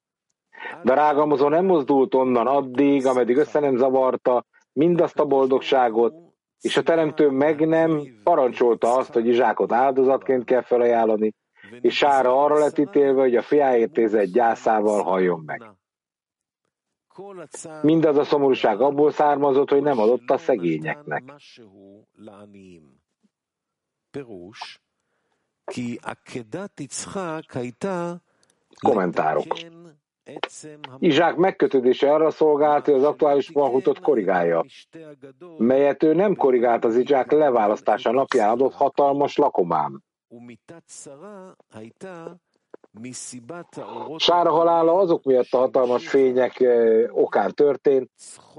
De 0.83 0.93
rágalmazó 0.93 1.49
nem 1.49 1.65
mozdult 1.65 2.13
onnan 2.13 2.47
addig, 2.47 3.05
ameddig 3.05 3.37
össze 3.37 3.59
nem 3.59 3.77
zavarta 3.77 4.45
mindazt 4.73 5.19
a 5.19 5.25
boldogságot, 5.25 6.20
és 6.62 6.76
a 6.76 6.82
teremtő 6.82 7.30
meg 7.30 7.66
nem 7.66 8.02
parancsolta 8.22 8.96
azt, 8.96 9.12
hogy 9.12 9.26
Izsákot 9.26 9.72
áldozatként 9.72 10.44
kell 10.44 10.62
felajánlani, 10.62 11.34
és 11.80 11.96
Sára 11.96 12.44
arra 12.44 12.58
lett 12.58 12.78
ítélve, 12.78 13.20
hogy 13.20 13.36
a 13.36 13.42
fiáért 13.42 13.98
érzett 13.98 14.32
gyászával 14.32 15.02
halljon 15.02 15.42
meg. 15.46 15.62
Mindaz 17.82 18.16
a 18.16 18.24
szomorúság 18.24 18.80
abból 18.80 19.10
származott, 19.10 19.70
hogy 19.70 19.82
nem 19.82 19.98
adott 19.98 20.30
a 20.30 20.38
szegényeknek. 20.38 21.22
Kommentárok. 28.80 29.44
Izsák 30.98 31.36
megkötődése 31.36 32.12
arra 32.12 32.30
szolgált, 32.30 32.84
hogy 32.84 32.94
az 32.94 33.04
aktuális 33.04 33.52
malhutot 33.52 34.00
korrigálja, 34.00 34.64
melyet 35.58 36.02
ő 36.02 36.14
nem 36.14 36.36
korrigált 36.36 36.84
az 36.84 36.96
Izsák 36.96 37.30
leválasztása 37.30 38.10
napján 38.10 38.50
adott 38.50 38.72
hatalmas 38.72 39.36
lakomám. 39.36 40.02
Sára 44.16 44.50
halála 44.50 44.98
azok 44.98 45.24
miatt 45.24 45.50
a 45.50 45.58
hatalmas 45.58 46.08
fények 46.08 46.60
eh, 46.60 47.16
okán 47.16 47.50
történt, 47.50 48.10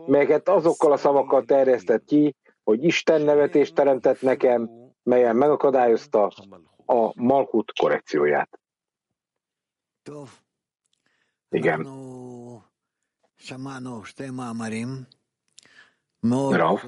melyeket 0.06 0.50
azokkal 0.50 0.92
a 0.92 0.98
szavakkal 0.98 1.44
terjesztett 1.44 2.04
ki, 2.06 2.36
hogy 2.64 2.84
Isten 2.84 3.22
nevetést 3.22 3.76
teremtett 3.76 4.22
nekem, 4.22 4.70
melyen 5.04 5.36
megakadályozta 5.36 6.32
a 6.86 7.22
Malkut 7.22 7.72
korrekcióját. 7.80 8.60
Igen. 11.53 11.87
Rav. 16.53 16.79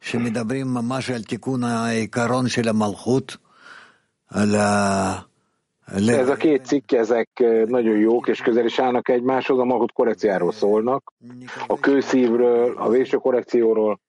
שמדברים 0.00 0.66
ממש 0.66 1.10
על 1.10 1.22
תיקון 1.22 1.64
העיקרון 1.64 2.48
של 2.48 2.68
המלכות, 2.68 3.36
על 4.28 4.54
ה... 4.54 5.28
Ez 5.90 6.28
a 6.28 6.36
két 6.36 6.64
cikk, 6.64 6.92
ezek 6.92 7.28
nagyon 7.66 7.96
jók 7.96 8.28
és 8.28 8.40
közel 8.40 8.64
is 8.64 8.78
állnak 8.78 9.08
egymáshoz, 9.08 9.58
a 9.58 9.64
Malkut 9.64 9.92
korrekciáról 9.92 10.52
szólnak, 10.52 11.12
a 11.66 11.78
kőszívről, 11.78 12.76
a 12.76 12.88
véső 12.88 13.16
korrekcióról. 13.16 14.00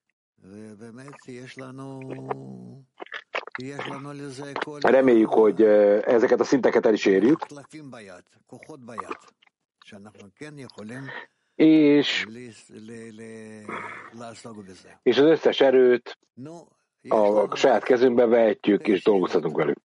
Reméljük, 4.81 5.29
hogy 5.29 5.63
ezeket 5.63 6.41
a 6.41 6.45
szinteket 6.45 6.87
el 6.87 6.93
is 6.93 7.07
érjük 7.07 7.47
és, 11.55 12.27
és 15.03 15.19
az 15.19 15.25
összes 15.25 15.61
erőt 15.61 16.19
a 17.09 17.57
saját 17.57 17.83
kezünkbe 17.83 18.27
vehetjük, 18.27 18.87
és 18.87 19.03
dolgozhatunk 19.03 19.57
velük. 19.57 19.79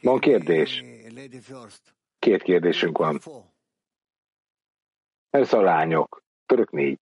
Van 0.00 0.18
kérdés? 0.18 0.84
Két 2.18 2.42
kérdésünk 2.42 2.98
van. 2.98 3.20
Ez 5.30 5.52
a 5.52 5.60
lányok. 5.60 6.22
Török 6.46 6.70
négy. 6.70 7.00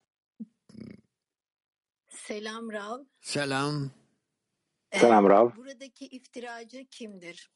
Selam 2.06 2.70
Rav. 2.70 3.00
Selam. 3.20 3.99
Selam 4.90 5.26
Rav. 5.26 5.50
Buradaki 5.56 6.06
iftiracı 6.06 6.84
kimdir? 6.90 7.50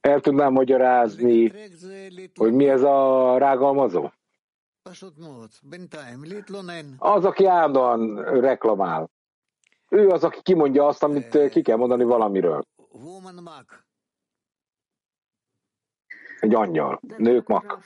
El 0.00 0.20
tudnám 0.20 0.52
magyarázni, 0.52 1.52
hogy 2.36 2.52
mi 2.52 2.68
ez 2.68 2.82
a 2.82 3.38
rágalmazó? 3.38 4.10
Az, 6.98 7.24
aki 7.24 7.46
állandóan 7.46 8.22
reklamál. 8.40 9.10
Ő 9.88 10.08
az, 10.08 10.24
aki 10.24 10.42
kimondja 10.42 10.86
azt, 10.86 11.02
amit 11.02 11.48
ki 11.48 11.62
kell 11.62 11.76
mondani 11.76 12.04
valamiről 12.04 12.64
Egy 16.39 16.55
angyal, 16.55 16.99
nők 17.17 17.47
mak. 17.47 17.79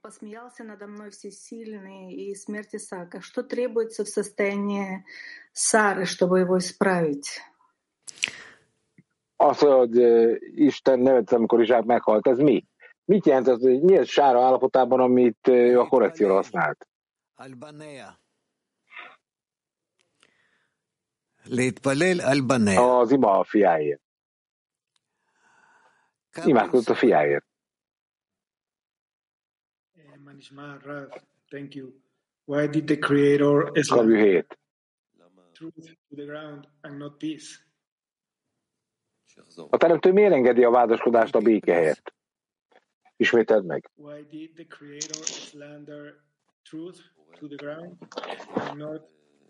Посмеялся 0.00 0.64
надо 0.64 0.86
мной 0.86 1.10
всесильный 1.10 2.12
и 2.12 2.34
смерти 2.34 2.78
Сака. 2.78 3.20
Что 3.20 3.42
требуется 3.42 4.04
в 4.04 4.08
состоянии 4.08 5.04
Сары, 5.52 6.04
чтобы 6.04 6.38
его 6.40 6.58
исправить? 6.58 7.42
az, 9.40 9.58
hogy 9.58 9.96
Isten 10.54 10.98
nevet, 10.98 11.32
amikor 11.32 11.60
Izsák 11.60 11.84
meghalt, 11.84 12.26
ez 12.26 12.38
mi? 12.38 12.66
Mit 13.04 13.26
jelent 13.26 13.48
ez, 13.48 13.60
hogy 13.60 13.82
mi 13.82 13.96
ez 13.96 14.08
sára 14.08 14.44
állapotában, 14.44 15.00
amit 15.00 15.48
ő 15.48 15.80
a 15.80 15.86
korrekcióra 15.86 16.34
használt? 16.34 16.88
Az 22.76 23.10
ima 23.10 23.38
a 23.38 23.44
fiáért. 23.44 24.00
Imádkozott 26.44 26.88
a 26.88 26.94
fiáért. 26.94 27.46
Thank 31.49 31.75
you. 31.75 31.93
Why 32.45 32.67
did 32.67 32.87
the 32.87 32.97
creator 32.97 33.71
Islam 33.75 34.09
truth 35.53 35.95
to 36.09 36.15
the 36.15 36.25
ground 36.25 36.67
and 36.81 36.97
not 36.97 37.17
peace? 37.17 37.61
A 39.69 39.77
teremtő 39.77 40.11
miért 40.11 40.33
engedi 40.33 40.63
a 40.63 40.69
vádaskodást 40.69 41.35
a 41.35 41.39
béke 41.39 41.73
helyett? 41.73 42.13
Ismételd 43.17 43.65
meg. 43.65 43.89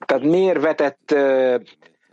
Tehát 0.06 0.24
miért 0.24 0.62
vetett 0.62 1.12
uh, 1.12 1.64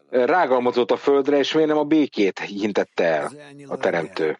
rágalmazót 0.08 0.90
a 0.90 0.96
földre, 0.96 1.38
és 1.38 1.52
miért 1.52 1.68
nem 1.68 1.78
a 1.78 1.84
békét 1.84 2.38
hintette 2.38 3.04
el 3.04 3.30
a 3.66 3.76
teremtő? 3.76 4.38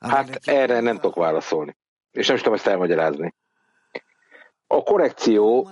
Hát 0.00 0.40
erre 0.44 0.80
nem 0.80 0.94
tudok 0.94 1.14
válaszolni. 1.14 1.76
És 2.10 2.26
nem 2.26 2.36
is 2.36 2.42
tudom 2.42 2.58
ezt 2.58 2.66
elmagyarázni. 2.66 3.34
A 4.66 4.82
korrekció 4.82 5.70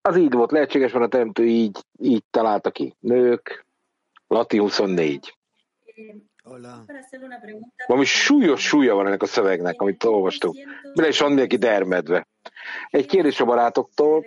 az 0.00 0.16
így 0.16 0.32
volt 0.32 0.50
lehetséges, 0.50 0.92
van 0.92 1.02
a 1.02 1.08
teremtő 1.08 1.46
így, 1.46 1.84
így 1.98 2.24
találta 2.30 2.70
ki. 2.70 2.96
Nők, 3.00 3.66
Lati 4.26 4.58
24. 4.58 5.38
Valami 7.86 8.04
súlyos 8.04 8.62
súlya 8.66 8.94
van 8.94 9.06
ennek 9.06 9.22
a 9.22 9.26
szövegnek, 9.26 9.80
amit 9.80 10.04
olvastuk. 10.04 10.56
Bele 10.94 11.08
is 11.08 11.18
van 11.18 11.28
mindenki 11.28 11.56
dermedve. 11.56 12.28
Egy 12.90 13.06
kérdés 13.06 13.40
a 13.40 13.44
barátoktól. 13.44 14.24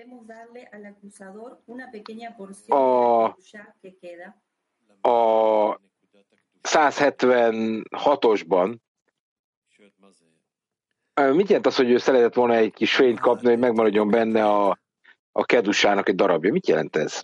A, 2.68 3.24
a 5.09 5.80
176-osban 6.68 8.76
mit 11.34 11.47
jelent 11.47 11.65
az, 11.65 11.76
hogy 11.76 11.91
ő 11.91 11.97
szeretett 11.97 12.34
volna 12.34 12.53
egy 12.53 12.74
kis 12.74 12.95
fényt 12.95 13.20
kapni, 13.20 13.49
hogy 13.49 13.59
megmaradjon 13.59 14.09
benne 14.09 14.45
a 14.45 14.78
a 15.38 15.45
kedusának 15.45 16.09
egy 16.09 16.15
darabja. 16.15 16.51
Mit 16.51 16.68
jelent 16.68 16.95
ez? 16.95 17.24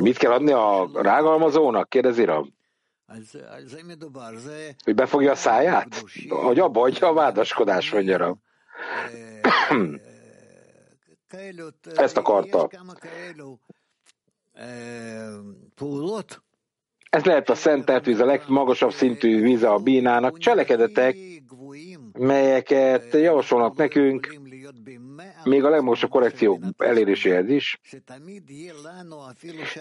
Mit 0.00 0.16
kell 0.16 0.32
adni 0.32 0.52
a 0.52 0.90
rágalmazónak? 0.94 1.88
Kérdezi 1.88 2.24
Ram. 2.24 2.54
Hogy 4.84 4.94
befogja 4.94 5.30
a 5.30 5.34
száját? 5.34 6.02
Hogy 6.28 6.58
abba 6.58 6.80
hagyja 6.80 7.08
a 7.08 7.12
vádaskodás, 7.12 7.92
mondja 7.92 8.16
Ram. 8.16 8.42
Ezt 11.94 12.16
akarta. 12.16 12.68
Ez 17.10 17.24
lehet 17.24 17.50
a 17.50 17.54
szentelt 17.54 18.04
víz, 18.04 18.20
a 18.20 18.24
legmagasabb 18.24 18.92
szintű 18.92 19.42
víze 19.42 19.70
a 19.70 19.78
bínának. 19.78 20.38
Cselekedetek, 20.38 21.16
melyeket 22.18 23.12
javasolnak 23.12 23.76
nekünk, 23.76 24.36
még 25.44 25.64
a 25.64 25.68
legmagasabb 25.68 26.10
korrekciók 26.10 26.62
eléréséhez 26.78 27.48
is, 27.48 27.80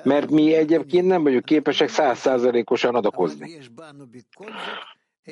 mert 0.03 0.29
mi 0.29 0.53
egyébként 0.53 1.07
nem 1.07 1.23
vagyunk 1.23 1.45
képesek 1.45 1.89
százszázalékosan 1.89 2.95
adakozni. 2.95 3.57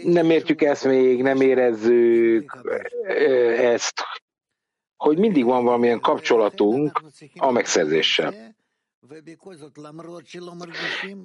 Nem 0.03 0.29
értjük 0.29 0.61
ezt 0.61 0.85
még, 0.85 1.21
nem 1.21 1.41
érezzük 1.41 2.57
ezt, 3.57 4.01
hogy 4.97 5.17
mindig 5.17 5.45
van 5.45 5.63
valamilyen 5.63 5.99
kapcsolatunk 5.99 7.01
a 7.35 7.51
megszerzéssel. 7.51 8.52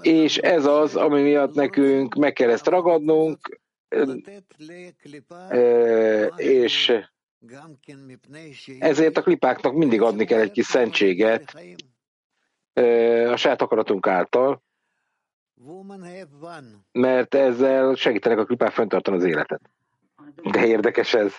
És 0.01 0.37
ez 0.37 0.65
az, 0.65 0.97
ami 0.97 1.23
miatt 1.23 1.55
nekünk 1.55 2.15
meg 2.15 2.33
kell 2.33 2.51
ezt 2.51 2.67
ragadnunk, 2.67 3.61
és 6.37 7.03
ezért 8.79 9.17
a 9.17 9.23
klipáknak 9.23 9.75
mindig 9.75 10.03
adni 10.03 10.25
kell 10.25 10.41
egy 10.41 10.51
kis 10.51 10.67
szentséget 10.67 11.55
a 13.27 13.37
saját 13.37 13.63
akaratunk 13.63 14.07
által, 14.07 14.63
mert 16.93 17.35
ezzel 17.35 17.95
segítenek 17.95 18.39
a 18.39 18.45
klipák 18.45 18.73
fenntartani 18.73 19.17
az 19.17 19.25
életet. 19.25 19.61
De 20.43 20.67
érdekes 20.67 21.15
ez, 21.15 21.37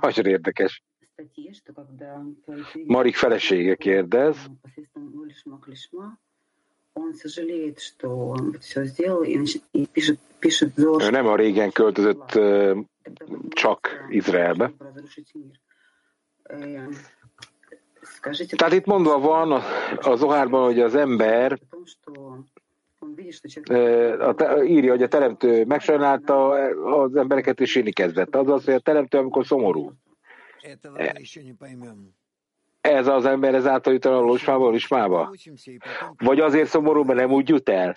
nagyon 0.00 0.26
érdekes. 0.26 0.82
Marik 2.84 3.16
felesége 3.16 3.74
kérdez. 3.74 4.36
Ő 10.76 11.10
nem 11.10 11.26
a 11.26 11.36
régen 11.36 11.70
költözött 11.70 12.40
csak 13.48 14.06
Izraelbe. 14.08 14.72
Tehát 18.56 18.72
itt 18.72 18.84
mondva 18.84 19.18
van 19.18 19.52
az 19.96 20.18
Zohárban, 20.18 20.64
hogy 20.64 20.80
az 20.80 20.94
ember 20.94 21.58
írja, 24.64 24.90
hogy 24.90 25.02
a 25.02 25.08
teremtő 25.08 25.64
megsajnálta 25.64 26.48
az 27.02 27.16
embereket, 27.16 27.60
és 27.60 27.70
sírni 27.70 27.92
kezdett. 27.92 28.36
Azaz, 28.36 28.64
hogy 28.64 28.74
a 28.74 28.78
teremtő, 28.78 29.18
amikor 29.18 29.46
szomorú. 29.46 29.92
Ez 32.80 33.06
az 33.06 33.24
ember 33.24 33.54
ezáltal 33.54 33.92
jut 33.92 34.04
el 34.04 34.14
a 34.14 34.20
losmába, 34.20 34.66
a 34.66 34.70
Vagy 36.16 36.40
azért 36.40 36.68
szomorú, 36.68 37.02
mert 37.04 37.18
nem 37.18 37.32
úgy 37.32 37.48
jut 37.48 37.68
el? 37.68 37.92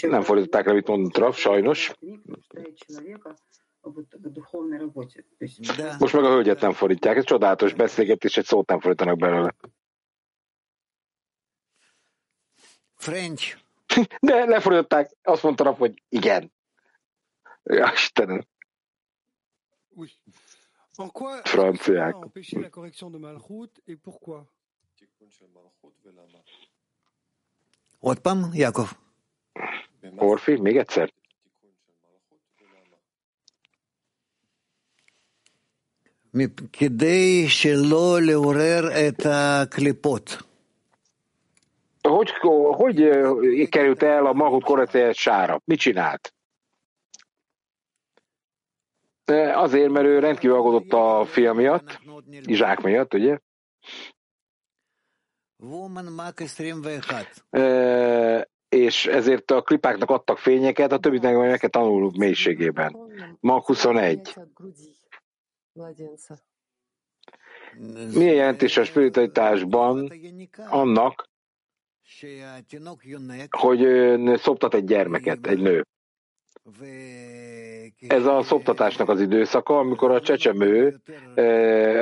Nem 0.00 0.22
fordították 0.22 0.64
le, 0.64 0.70
amit 0.70 0.86
mondott 0.86 1.18
Raf, 1.18 1.38
sajnos. 1.38 1.92
Most 5.98 6.14
meg 6.14 6.24
a 6.24 6.28
hölgyet 6.28 6.60
nem 6.60 6.72
fordítják. 6.72 7.16
Ez 7.16 7.24
csodálatos 7.24 7.74
beszélgetés, 7.74 8.36
egy 8.36 8.44
szót 8.44 8.68
nem 8.68 8.80
fordítanak 8.80 9.18
belőle. 9.18 9.54
French. 12.94 13.56
De 14.20 14.44
lefordították, 14.44 15.10
azt 15.22 15.42
mondta 15.42 15.72
hogy 15.72 16.02
igen. 16.08 16.52
Ja, 17.63 17.91
Istenem. 17.93 18.41
Oui. 19.95 20.11
En 20.97 21.09
quoi 21.09 21.41
Franciák. 21.45 22.15
empêcher 22.15 22.59
la 22.61 22.69
correction 22.69 23.09
de 23.11 23.17
Malchut 23.17 23.71
et 23.87 23.95
pourquoi 23.95 24.47
Ott 27.99 28.19
pam, 28.21 28.51
Jakov. 28.53 28.97
Orfi, 30.17 30.59
még 30.59 30.77
egyszer? 30.77 31.09
כדי 36.71 37.49
שלא 37.49 38.21
לעורר 38.21 39.07
את 39.07 39.25
הקליפות. 39.25 40.37
Hogy, 42.01 42.31
hogy 42.75 42.95
került 43.69 44.03
el 44.03 44.25
a 44.25 44.33
Mahut 44.33 44.63
korrecélyes 44.63 45.17
sára? 45.17 45.61
Mit 45.65 45.79
csinált? 45.79 46.33
Azért, 49.30 49.90
mert 49.90 50.06
ő 50.06 50.18
rendkívül 50.18 50.56
aggódott 50.56 50.92
a 50.92 51.24
fia 51.24 51.52
miatt, 51.52 52.00
Izsák 52.30 52.80
miatt, 52.80 53.14
ugye? 53.14 53.38
E, 57.50 58.48
és 58.68 59.06
ezért 59.06 59.50
a 59.50 59.62
klipáknak 59.62 60.10
adtak 60.10 60.38
fényeket, 60.38 60.92
a 60.92 60.98
többit 60.98 61.22
meg 61.22 61.36
meg 61.36 61.58
kell 61.58 61.68
tanulnunk 61.68 62.16
mélységében. 62.16 62.96
Mag 63.40 63.64
21. 63.64 64.34
Milyen 68.14 68.34
jelentés 68.34 68.76
a 68.76 68.84
spiritualitásban 68.84 70.12
annak, 70.68 71.28
hogy 73.50 73.80
szoptat 74.38 74.74
egy 74.74 74.84
gyermeket, 74.84 75.46
egy 75.46 75.60
nő. 75.60 75.86
Ez 78.08 78.26
a 78.26 78.42
szoptatásnak 78.42 79.08
az 79.08 79.20
időszaka, 79.20 79.78
amikor 79.78 80.10
a 80.10 80.20
csecsemő 80.20 81.00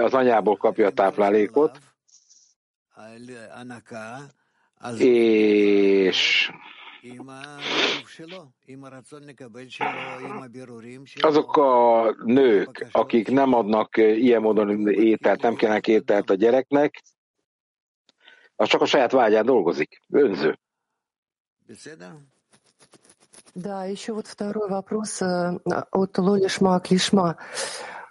az 0.03 0.15
anyából 0.15 0.57
kapja 0.57 0.87
a 0.87 0.91
táplálékot, 0.93 1.79
és 4.99 6.51
azok 11.21 11.57
a 11.57 12.15
nők, 12.25 12.87
akik 12.93 13.29
nem 13.29 13.53
adnak 13.53 13.97
ilyen 13.97 14.41
módon 14.41 14.89
ételt, 14.89 15.43
nem 15.43 15.55
kérnek 15.55 15.87
ételt 15.87 16.31
a 16.31 16.35
gyereknek, 16.35 17.03
az 18.57 18.69
csak 18.69 18.81
a 18.81 18.87
saját 18.87 19.13
vágyán 19.13 19.45
dolgozik, 19.45 20.03
önző. 20.09 20.59
Да, 23.56 23.86
еще 23.86 24.14
вот 24.14 24.28
второй 24.28 24.70
вопрос 24.70 25.22
от 25.22 26.18
Лолишма 26.18 26.80
Клишма. 26.80 27.38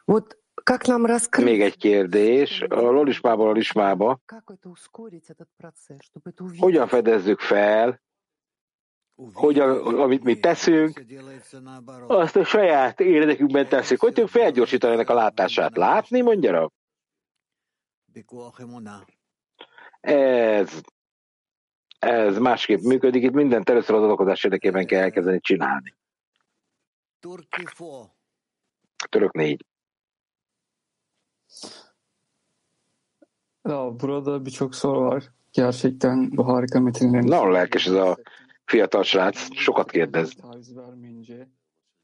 Вот 0.06 0.36
как 0.64 0.86
нам 0.88 1.06
раскрыть... 1.06 1.44
Még 1.44 1.62
egy 1.62 1.76
kérdés, 1.76 2.60
a 2.68 2.80
Lolismából 2.80 3.48
a 3.48 3.52
Lismába. 3.52 4.20
Hogyan 6.58 6.88
fedezzük 6.88 7.40
fel, 7.40 8.00
hogy 9.32 9.58
a, 9.58 9.86
amit 10.02 10.24
mi 10.24 10.38
teszünk, 10.38 11.04
azt 12.06 12.36
a 12.36 12.44
saját 12.44 13.00
érdekünkben 13.00 13.68
teszünk. 13.68 14.00
Hogy 14.00 14.12
tudjuk 14.12 14.30
felgyorsítani 14.30 14.92
ennek 14.92 15.10
a 15.10 15.14
látását? 15.14 15.76
Látni, 15.76 16.20
mondja 16.20 16.70
Ez 20.00 20.80
ez 21.99 22.37
másképp 22.37 22.81
működik, 22.81 23.23
itt 23.23 23.31
mindent 23.31 23.69
először 23.69 23.95
az 23.95 24.03
adakozás 24.03 24.43
érdekében 24.43 24.85
kell 24.85 25.01
elkezdeni 25.01 25.39
csinálni. 25.39 25.95
Török 29.09 29.33
négy. 29.33 29.65
Ya 33.61 33.91
burada 33.91 34.39
birçok 34.39 34.73
soru 34.73 34.99
var. 34.99 35.23
Gerçekten 35.51 36.29
bu 36.29 36.43
harika 36.43 36.79
metinlerin. 36.79 37.27
Nagyon 37.27 37.51
lelkes 37.51 37.85
ez 37.85 37.93
a 37.93 38.17
fiatal 38.65 39.03
srác, 39.03 39.47
sokat 39.55 39.91
kérdez. 39.91 40.35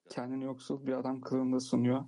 Kendini 0.09 0.43
yoksul 0.43 0.85
bir 0.85 0.93
adam 0.93 1.19
kılığında 1.19 1.59
sunuyor. 1.59 2.03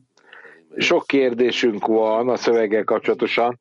Sok 0.78 1.08
kérdésünk 1.08 1.86
van 1.86 2.30
a 2.30 2.38
szöveggel 2.38 2.84
kapcsolatosan. 2.84 3.60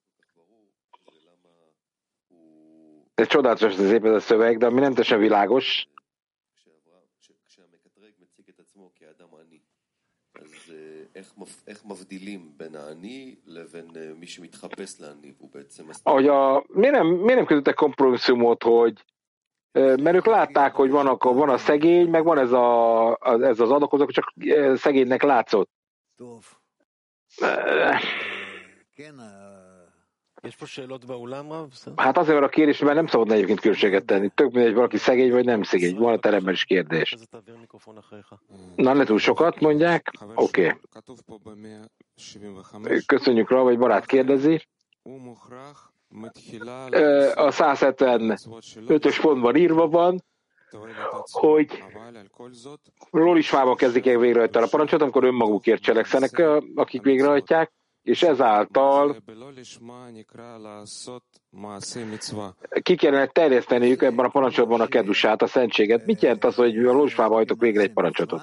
Ez 3.14 3.26
csodálatos 3.26 3.72
az 3.72 3.90
épp 3.90 4.04
ez 4.04 4.14
a 4.14 4.20
szöveg, 4.20 4.58
de 4.58 4.66
ami 4.66 4.80
nem 4.80 4.90
teljesen 4.90 5.18
világos, 5.18 5.88
hogy 16.02 16.26
a, 16.26 16.64
miért, 16.68 16.94
nem, 16.94 17.06
miért 17.06 17.34
nem 17.34 17.46
közöttek 17.46 17.74
kompromisszumot, 17.74 18.62
hogy 18.62 19.04
mert 19.72 20.14
ők 20.14 20.26
látták, 20.26 20.74
hogy 20.74 20.90
van, 20.90 21.06
akkor 21.06 21.34
van 21.34 21.48
a 21.48 21.58
szegény, 21.58 22.08
meg 22.10 22.24
van 22.24 22.38
ez, 22.38 22.52
a, 22.52 23.18
ez 23.40 23.60
az 23.60 23.70
adakozó, 23.70 24.06
csak 24.06 24.32
szegénynek 24.74 25.22
látszott. 25.22 25.70
Hát 31.96 32.18
azért 32.18 32.34
van 32.34 32.44
a 32.44 32.48
kérdés, 32.48 32.78
mert 32.78 32.94
nem 32.94 33.06
szabad 33.06 33.30
egyébként 33.30 33.60
különbséget 33.60 34.04
tenni. 34.04 34.30
Tök 34.34 34.52
mindegy, 34.52 34.74
valaki 34.74 34.96
szegény 34.96 35.30
vagy 35.30 35.44
nem 35.44 35.62
szegény. 35.62 35.96
Van 35.96 36.12
a 36.12 36.18
teremben 36.18 36.54
is 36.54 36.64
kérdés. 36.64 37.16
Na, 38.76 38.92
ne 38.92 39.04
túl 39.04 39.18
sokat 39.18 39.60
mondják? 39.60 40.10
Oké. 40.34 40.72
Okay. 42.72 43.00
Köszönjük 43.06 43.50
rá, 43.50 43.58
vagy 43.58 43.78
barát 43.78 44.06
kérdezi. 44.06 44.66
A 47.34 47.50
175-ös 47.50 49.18
pontban 49.20 49.56
írva 49.56 49.88
van, 49.88 50.24
hogy 51.30 51.84
Rolisfában 53.10 53.76
kezdik 53.76 54.06
el 54.06 54.18
végrehajtani 54.18 54.64
a 54.64 54.68
parancsot, 54.68 55.02
amikor 55.02 55.24
önmagukért 55.24 55.82
cselekszenek, 55.82 56.42
akik 56.74 57.02
végrehajtják, 57.02 57.72
és 58.04 58.22
ezáltal 58.22 59.16
ki 62.82 62.96
kellene 62.96 63.26
terjeszteniük 63.26 64.02
ebben 64.02 64.24
a 64.24 64.28
parancsotban 64.28 64.80
a 64.80 64.86
kedusát, 64.86 65.42
a 65.42 65.46
szentséget. 65.46 66.06
Mit 66.06 66.22
jelent 66.22 66.44
az, 66.44 66.54
hogy 66.54 66.78
a 66.78 66.92
lósfába 66.92 67.34
hajtok 67.34 67.60
végre 67.60 67.82
egy 67.82 67.92
parancsotot? 67.92 68.42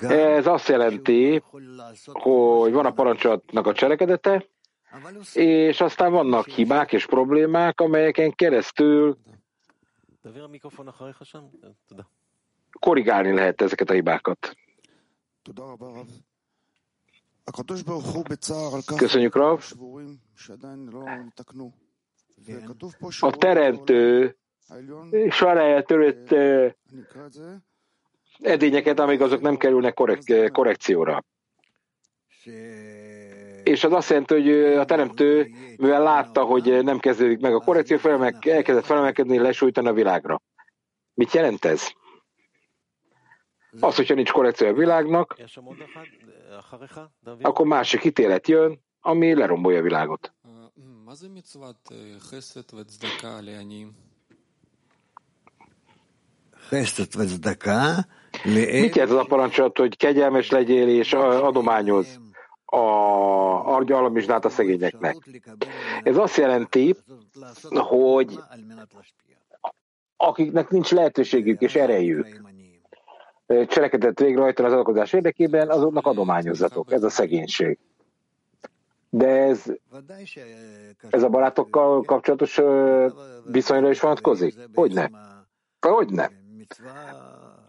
Ez 0.00 0.46
azt 0.46 0.68
jelenti, 0.68 1.42
hogy 2.12 2.72
van 2.72 2.86
a 2.86 2.92
parancsotnak 2.92 3.66
a 3.66 3.72
cselekedete, 3.72 4.46
és 5.32 5.80
aztán 5.80 6.12
vannak 6.12 6.46
hibák 6.46 6.92
és 6.92 7.06
problémák, 7.06 7.80
amelyeken 7.80 8.34
keresztül 8.34 9.18
korrigálni 12.80 13.32
lehet 13.32 13.62
ezeket 13.62 13.90
a 13.90 13.92
hibákat. 13.92 14.56
Köszönjük, 18.96 19.34
Rav. 19.34 19.62
A 23.20 23.30
teremtő 23.36 24.36
saráját 25.28 25.86
törött 25.86 26.34
edényeket, 28.40 28.98
amíg 28.98 29.20
azok 29.20 29.40
nem 29.40 29.56
kerülnek 29.56 29.94
korrek- 29.94 30.50
korrekcióra. 30.50 31.24
És 33.64 33.84
az 33.84 33.92
azt 33.92 34.08
jelenti, 34.08 34.34
hogy 34.34 34.50
a 34.76 34.84
teremtő, 34.84 35.50
mivel 35.76 36.02
látta, 36.02 36.44
hogy 36.44 36.82
nem 36.84 36.98
kezdődik 36.98 37.40
meg 37.40 37.54
a 37.54 37.60
korrekció, 37.60 37.96
felemek, 37.96 38.44
elkezdett 38.44 38.84
felemelkedni, 38.84 39.38
lesújtani 39.38 39.88
a 39.88 39.92
világra. 39.92 40.40
Mit 41.14 41.32
jelent 41.32 41.64
ez? 41.64 41.92
Az, 43.80 43.96
hogyha 43.96 44.14
nincs 44.14 44.30
korrekció 44.30 44.68
a 44.68 44.72
világnak, 44.72 45.36
akkor 47.40 47.66
másik 47.66 48.04
ítélet 48.04 48.48
jön, 48.48 48.80
ami 49.00 49.34
lerombolja 49.34 49.78
a 49.78 49.82
világot. 49.82 50.32
Mit 58.44 58.94
jelent 58.94 59.12
az 59.12 59.18
a 59.18 59.24
parancsolat, 59.24 59.78
hogy 59.78 59.96
kegyelmes 59.96 60.50
legyél 60.50 60.88
és 60.88 61.12
adományoz 61.12 62.20
a 62.64 62.76
alamizsnát 63.66 64.44
a 64.44 64.48
szegényeknek? 64.48 65.16
Ez 66.02 66.16
azt 66.16 66.36
jelenti, 66.36 66.96
hogy 67.70 68.38
akiknek 70.16 70.68
nincs 70.68 70.90
lehetőségük 70.90 71.60
és 71.60 71.74
erejük 71.74 72.42
cselekedet 73.46 74.18
végrehajtani 74.18 74.68
az 74.68 74.74
adakozás 74.74 75.12
érdekében, 75.12 75.70
azoknak 75.70 76.06
adományozzatok. 76.06 76.92
Ez 76.92 77.02
a 77.02 77.08
szegénység. 77.10 77.78
De 79.10 79.28
ez, 79.28 79.64
ez 81.10 81.22
a 81.22 81.28
barátokkal 81.28 82.02
kapcsolatos 82.02 82.60
viszonyra 83.44 83.90
is 83.90 84.00
vonatkozik? 84.00 84.54
Hogyne? 84.74 85.10
Hogyne? 85.80 86.30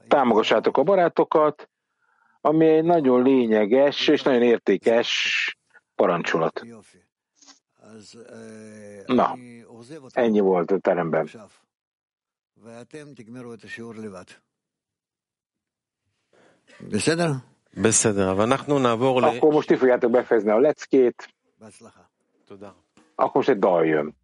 Támogassátok 0.07 0.78
a 0.78 0.84
barátokat, 0.84 1.69
ami 2.41 2.67
egy 2.67 2.84
nagyon 2.84 3.23
lényeges 3.23 4.07
és 4.07 4.23
nagyon 4.23 4.41
értékes 4.41 5.57
parancsolat. 5.95 6.65
Na, 9.05 9.38
ennyi 10.13 10.39
volt 10.39 10.71
a 10.71 10.78
teremben. 10.78 11.30
Akkor 19.36 19.53
most 19.53 19.67
ti 19.67 19.76
fogjátok 19.76 20.11
befejezni 20.11 20.49
a 20.49 20.59
leckét. 20.59 21.34
Akkor 23.15 23.36
most 23.36 23.49
egy 23.49 23.59
dal 23.59 23.86
jön. 23.86 24.15